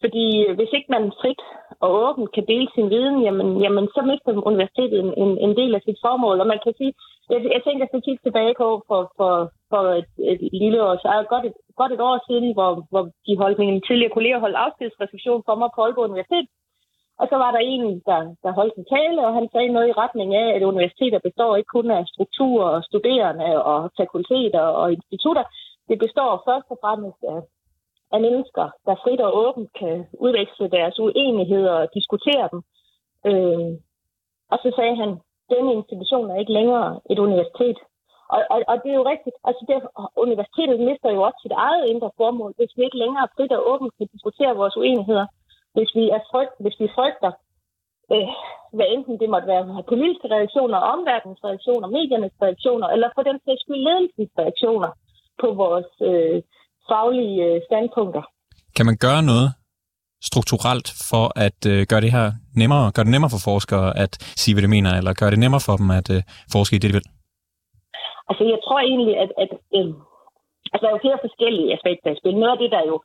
fordi 0.05 0.27
øh, 0.45 0.53
hvis 0.59 0.73
ikke 0.77 0.91
man 0.97 1.05
frit 1.21 1.43
og 1.85 1.91
åbent 2.05 2.29
kan 2.35 2.45
dele 2.53 2.69
sin 2.75 2.89
viden, 2.95 3.17
jamen, 3.27 3.49
jamen 3.65 3.87
så 3.95 4.01
mister 4.11 4.31
universitetet 4.51 4.99
en, 5.05 5.11
en, 5.23 5.33
en 5.47 5.53
del 5.61 5.73
af 5.75 5.83
sit 5.85 5.99
formål. 6.07 6.37
Og 6.43 6.47
man 6.53 6.61
kan 6.65 6.75
sige, 6.79 6.93
jeg, 7.33 7.41
jeg 7.55 7.63
tænker 7.65 7.85
så 7.87 7.99
kigge 8.05 8.23
tilbage 8.25 8.55
på 8.63 8.69
for, 8.89 9.03
for, 9.19 9.33
for 9.71 9.83
et, 10.01 10.11
et 10.33 10.41
lille 10.63 10.79
år, 10.87 10.95
så 11.03 11.09
er 11.09 11.33
godt 11.35 11.47
et, 11.51 11.57
godt 11.81 11.93
et 11.93 12.03
år 12.11 12.17
siden, 12.29 12.49
hvor, 12.57 12.71
hvor 12.91 13.05
de 13.27 13.41
holdt 13.43 13.59
mine 13.59 13.81
tidligere 13.87 14.15
kolleger 14.17 14.45
holdt 14.45 14.63
afskedsreception 14.65 15.43
for 15.47 15.55
mig 15.61 15.69
på 15.75 15.81
Aalborg 15.83 16.11
Universitet. 16.11 16.47
Og 17.21 17.27
så 17.31 17.37
var 17.43 17.51
der 17.53 17.63
en, 17.73 17.85
der, 18.09 18.21
der 18.45 18.53
holdt 18.59 18.75
en 18.77 18.87
tale, 18.97 19.21
og 19.27 19.33
han 19.39 19.47
sagde 19.53 19.75
noget 19.75 19.89
i 19.89 19.99
retning 20.03 20.31
af, 20.43 20.49
at 20.57 20.69
universiteter 20.73 21.19
består 21.29 21.57
ikke 21.57 21.75
kun 21.77 21.91
af 21.91 22.03
strukturer 22.13 22.69
og 22.77 22.85
studerende 22.89 23.65
og 23.73 23.79
fakulteter 24.01 24.65
og 24.81 24.93
institutter. 24.93 25.45
Det 25.89 25.99
består 26.05 26.43
først 26.49 26.67
og 26.73 26.79
fremmest 26.83 27.21
af, 27.35 27.41
af 28.15 28.21
mennesker, 28.27 28.67
der 28.87 29.01
frit 29.03 29.21
og 29.21 29.37
åbent 29.45 29.71
kan 29.81 30.07
udveksle 30.25 30.69
deres 30.77 30.99
uenigheder 30.99 31.75
og 31.83 31.89
diskutere 31.95 32.49
dem. 32.53 32.61
Øh, 33.29 33.71
og 34.53 34.59
så 34.63 34.69
sagde 34.79 34.97
han, 35.03 35.11
denne 35.53 35.73
institution 35.79 36.31
er 36.31 36.39
ikke 36.39 36.57
længere 36.59 37.01
et 37.11 37.19
universitet. 37.19 37.79
Og, 38.35 38.41
og, 38.55 38.59
og 38.71 38.77
det 38.83 38.91
er 38.91 39.01
jo 39.01 39.11
rigtigt. 39.13 39.37
Altså 39.49 39.63
det, 39.69 39.77
universitetet 40.27 40.81
mister 40.89 41.11
jo 41.17 41.21
også 41.23 41.39
sit 41.43 41.57
eget 41.67 41.85
indre 41.93 42.11
formål, 42.17 42.53
hvis 42.57 42.73
vi 42.77 42.83
ikke 42.85 43.03
længere 43.05 43.29
frit 43.37 43.53
og 43.53 43.63
åbent 43.73 43.93
kan 43.99 44.07
diskutere 44.15 44.57
vores 44.61 44.77
uenigheder 44.77 45.27
hvis 45.75 45.91
vi, 45.99 46.05
er 46.17 46.23
frygt, 46.31 46.57
hvis 46.63 46.77
vi 46.83 46.89
frygter, 46.97 47.33
øh, 48.13 48.29
hvad 48.77 48.87
enten 48.95 49.21
det 49.21 49.29
måtte 49.31 49.49
være 49.53 49.83
politiske 49.93 50.29
reaktioner, 50.37 50.79
omverdens 50.95 51.41
reaktioner, 51.45 51.89
mediernes 51.89 52.37
reaktioner, 52.43 52.89
eller 52.95 53.09
for 53.15 53.23
den 53.29 53.39
sags 53.45 53.61
skyld 53.63 53.83
ledelsens 53.89 54.33
reaktioner 54.43 54.91
på 55.43 55.49
vores 55.63 55.93
øh, 56.11 56.43
faglige 56.91 57.37
øh, 57.47 57.61
standpunkter. 57.69 58.23
Kan 58.77 58.87
man 58.87 58.97
gøre 59.07 59.23
noget 59.31 59.49
strukturelt 60.31 60.89
for 61.11 61.27
at 61.47 61.61
øh, 61.73 61.81
gøre 61.91 62.05
det 62.05 62.13
her 62.17 62.27
nemmere, 62.61 62.85
gøre 62.95 63.07
det 63.07 63.15
nemmere 63.15 63.35
for 63.35 63.43
forskere 63.51 63.87
at 64.05 64.13
sige, 64.41 64.55
hvad 64.55 64.65
de 64.67 64.75
mener, 64.77 64.91
eller 64.99 65.13
gøre 65.21 65.33
det 65.35 65.43
nemmere 65.45 65.63
for 65.67 65.77
dem 65.81 65.89
at 66.01 66.09
øh, 66.17 66.21
forske 66.55 66.77
i 66.77 66.81
det, 66.83 66.91
de 66.91 66.97
vil? 66.99 67.09
Altså, 68.29 68.45
jeg 68.53 68.61
tror 68.67 68.81
egentlig, 68.91 69.15
at, 69.25 69.31
at 69.43 69.51
øh, 69.77 69.89
altså, 70.73 70.83
der 70.83 70.91
er 70.91 70.97
jo 70.97 71.05
flere 71.05 71.25
forskellige 71.27 71.73
aspekter 71.77 72.11
i 72.11 72.19
spil. 72.21 72.37
Noget 72.43 72.55
af 72.55 72.61
det, 72.63 72.71
der 72.75 72.81
er 72.85 72.89
jo 72.95 72.99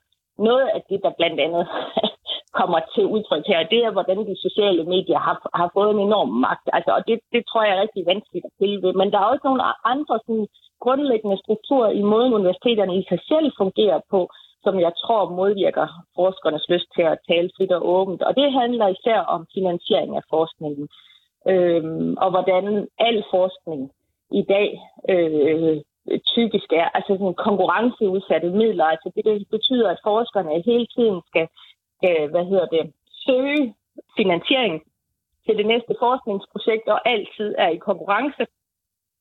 noget 0.50 0.66
af 0.76 0.82
det, 0.90 1.00
der 1.06 1.18
blandt 1.20 1.40
andet 1.46 1.64
kommer 2.60 2.80
til 2.94 3.06
udtryk 3.16 3.46
her, 3.52 3.60
det 3.74 3.80
er, 3.86 3.92
hvordan 3.96 4.20
de 4.30 4.36
sociale 4.46 4.84
medier 4.94 5.20
har, 5.28 5.36
har 5.60 5.70
fået 5.76 5.92
en 5.92 6.02
enorm 6.08 6.32
magt. 6.46 6.68
Altså, 6.78 6.92
og 6.98 7.02
det, 7.08 7.16
det 7.34 7.42
tror 7.46 7.64
jeg 7.64 7.74
er 7.76 7.84
rigtig 7.86 8.04
vanskeligt 8.12 8.46
at 8.50 8.58
tilvide. 8.62 8.98
Men 9.00 9.08
der 9.12 9.20
er 9.20 9.32
også 9.32 9.46
nogle 9.50 9.64
andre 9.94 10.16
sådan, 10.26 10.48
grundlæggende 10.80 11.38
struktur 11.44 11.88
i 11.88 12.02
måden, 12.02 12.34
universiteterne 12.34 12.96
i 12.98 13.06
sig 13.10 13.20
selv 13.28 13.52
fungerer 13.58 14.00
på, 14.10 14.30
som 14.64 14.80
jeg 14.80 14.92
tror 15.04 15.30
modvirker 15.30 15.88
forskernes 16.16 16.70
lyst 16.70 16.90
til 16.96 17.02
at 17.02 17.20
tale 17.30 17.50
frit 17.58 17.72
og 17.72 17.90
åbent. 17.96 18.22
Og 18.22 18.36
det 18.36 18.52
handler 18.52 18.88
især 18.88 19.20
om 19.20 19.48
finansiering 19.54 20.16
af 20.16 20.24
forskningen. 20.30 20.88
øh, 21.48 21.84
og 22.24 22.30
hvordan 22.32 22.88
al 23.00 23.24
forskning 23.32 23.92
i 24.32 24.44
dag 24.54 24.70
øh, 25.10 25.78
typisk 26.36 26.70
er, 26.82 26.88
altså 26.98 27.12
sådan 27.20 27.44
konkurrenceudsatte 27.48 28.50
midler. 28.50 28.86
Altså 28.86 29.12
det 29.16 29.48
betyder, 29.50 29.90
at 29.90 30.04
forskerne 30.04 30.64
hele 30.66 30.88
tiden 30.96 31.22
skal 31.28 31.48
skal 32.00 32.30
hvad 32.30 32.46
hedder 32.52 32.68
det, 32.76 32.94
søge 33.26 33.76
finansiering 34.18 34.76
til 35.46 35.58
det 35.58 35.66
næste 35.66 35.94
forskningsprojekt, 36.00 36.88
og 36.88 37.00
altid 37.10 37.56
er 37.58 37.70
i 37.70 37.86
konkurrence 37.90 38.44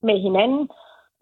med 0.02 0.16
hinanden. 0.26 0.68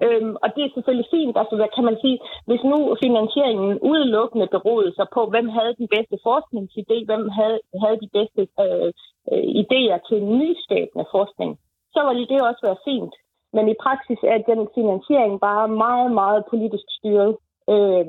Øhm, 0.04 0.35
og 0.42 0.48
det 0.54 0.62
er 0.64 0.74
selvfølgelig 0.74 1.09
fint, 1.16 1.37
altså 1.40 1.54
hvad 1.56 1.70
kan 1.74 1.85
man 1.85 1.96
sige, 2.02 2.18
hvis 2.48 2.62
nu 2.70 2.96
finansieringen 3.04 3.78
udelukkende 3.90 4.46
beroede 4.56 4.92
sig 4.94 5.06
på, 5.14 5.20
hvem 5.32 5.48
havde 5.48 5.74
den 5.80 5.88
bedste 5.94 6.16
forskningsidé, 6.28 6.96
hvem 7.09 7.28
havde, 7.38 7.61
havde 7.82 7.98
de 8.04 8.09
bedste 8.18 8.42
øh, 8.64 8.90
øh, 9.32 9.46
idéer 9.62 9.98
til 10.09 10.18
nyskabende 10.40 11.06
forskning, 11.16 11.50
så 11.94 12.00
ville 12.09 12.26
det 12.32 12.48
også 12.48 12.62
være 12.68 12.85
fint. 12.88 13.14
Men 13.52 13.68
i 13.68 13.76
praksis 13.85 14.20
er 14.22 14.38
den 14.52 14.68
finansiering 14.74 15.40
bare 15.40 15.68
meget, 15.68 16.11
meget 16.12 16.42
politisk 16.50 16.87
styret. 16.98 17.37
Øh, 17.72 18.06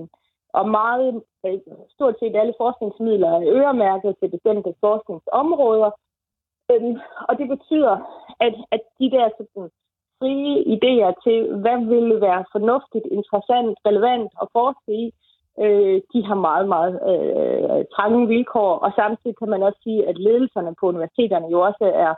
og 0.59 0.69
meget, 0.69 1.23
øh, 1.45 1.59
stort 1.95 2.15
set 2.19 2.35
alle 2.35 2.53
forskningsmidler 2.57 3.29
er 3.29 3.47
øremærket 3.57 4.15
til 4.19 4.29
bestemte 4.35 4.73
forskningsområder. 4.79 5.91
Øhm, 6.71 6.95
og 7.29 7.33
det 7.39 7.47
betyder, 7.55 7.95
at, 8.45 8.53
at 8.71 8.81
de 8.99 9.11
der 9.15 9.29
sådan, 9.37 9.69
frie 10.19 10.53
idéer 10.75 11.11
til, 11.25 11.39
hvad 11.63 11.79
ville 11.93 12.21
være 12.21 12.43
fornuftigt, 12.51 13.05
interessant, 13.17 13.77
relevant 13.87 14.31
at 14.41 14.47
forske 14.57 14.91
i, 15.03 15.05
øh, 15.63 16.01
de 16.13 16.19
har 16.29 16.39
meget, 16.47 16.67
meget 16.75 16.93
øh, 17.11 17.85
trange 17.95 18.27
vilkår. 18.27 18.71
Og 18.85 18.91
samtidig 18.95 19.35
kan 19.37 19.49
man 19.49 19.63
også 19.63 19.79
sige, 19.83 20.07
at 20.09 20.17
ledelserne 20.17 20.75
på 20.79 20.83
universiteterne 20.87 21.47
jo 21.47 21.59
også 21.69 21.85
er 22.05 22.13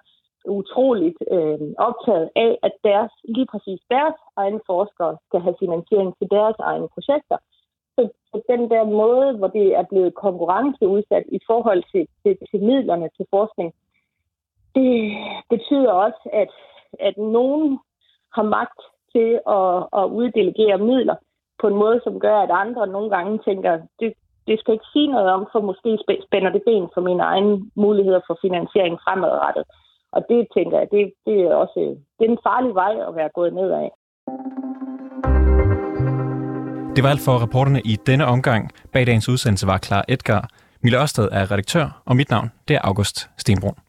utroligt 0.46 1.20
øh, 1.32 1.60
optaget 1.88 2.30
af, 2.36 2.52
at 2.64 2.74
deres, 2.84 3.12
lige 3.36 3.48
præcis 3.52 3.80
deres 3.90 4.18
egne 4.36 4.60
forskere 4.66 5.18
skal 5.28 5.40
have 5.46 5.56
finansiering 5.60 6.18
til 6.18 6.28
deres 6.32 6.56
egne 6.60 6.88
projekter. 6.96 7.38
Så 7.96 8.42
den 8.50 8.70
der 8.70 8.84
måde, 8.84 9.38
hvor 9.38 9.48
det 9.48 9.68
er 9.76 9.86
blevet 9.92 10.14
konkurrenceudsat 10.16 11.24
i 11.32 11.40
forhold 11.48 11.84
til, 11.92 12.08
til, 12.24 12.38
til 12.52 12.60
midlerne 12.70 13.10
til 13.18 13.26
forskning, 13.30 13.74
det 14.76 14.94
betyder 15.50 15.92
også, 15.92 16.30
at, 16.34 16.52
at 17.00 17.18
nogen 17.18 17.80
har 18.36 18.44
magt 18.58 18.82
til 19.14 19.30
at, 19.60 19.76
at 20.00 20.06
uddelegere 20.20 20.78
midler 20.78 21.16
på 21.62 21.68
en 21.68 21.78
måde, 21.84 22.00
som 22.04 22.20
gør, 22.20 22.38
at 22.40 22.52
andre 22.64 22.88
nogle 22.88 23.10
gange 23.16 23.40
tænker, 23.48 23.72
det, 24.00 24.14
det 24.48 24.60
skal 24.60 24.74
ikke 24.74 24.92
sige 24.94 25.12
noget 25.16 25.30
om, 25.36 25.48
for 25.52 25.62
måske 25.62 25.92
spænder 26.28 26.52
det 26.56 26.64
ben 26.66 26.88
for 26.94 27.02
mine 27.02 27.24
egne 27.24 27.54
muligheder 27.76 28.22
for 28.28 28.38
finansiering 28.42 29.00
fremadrettet. 29.04 29.64
Og 30.12 30.22
det 30.30 30.48
tænker 30.56 30.78
jeg, 30.80 30.88
det, 30.92 31.14
det 31.26 31.38
er 31.42 31.56
også 31.56 31.80
det 32.20 32.26
er 32.26 32.32
en 32.32 32.46
farlig 32.48 32.74
vej 32.76 32.94
at 33.08 33.16
være 33.16 33.30
gået 33.34 33.54
ned 33.54 33.70
af. 33.84 33.90
Det 36.96 37.04
var 37.04 37.10
alt 37.10 37.26
for 37.26 37.44
reporterne 37.44 37.82
i 37.82 37.96
denne 38.10 38.26
omgang. 38.26 38.72
Bag 38.94 39.08
dagens 39.08 39.30
udsendelse 39.30 39.68
var 39.68 39.78
Klar 39.78 40.06
Edgar. 40.08 40.50
Mille 40.84 41.02
Ørsted 41.02 41.30
er 41.32 41.52
redaktør, 41.52 42.02
og 42.06 42.16
mit 42.16 42.30
navn 42.30 42.52
det 42.68 42.76
er 42.76 42.82
August 42.84 43.30
Stenbrun. 43.38 43.89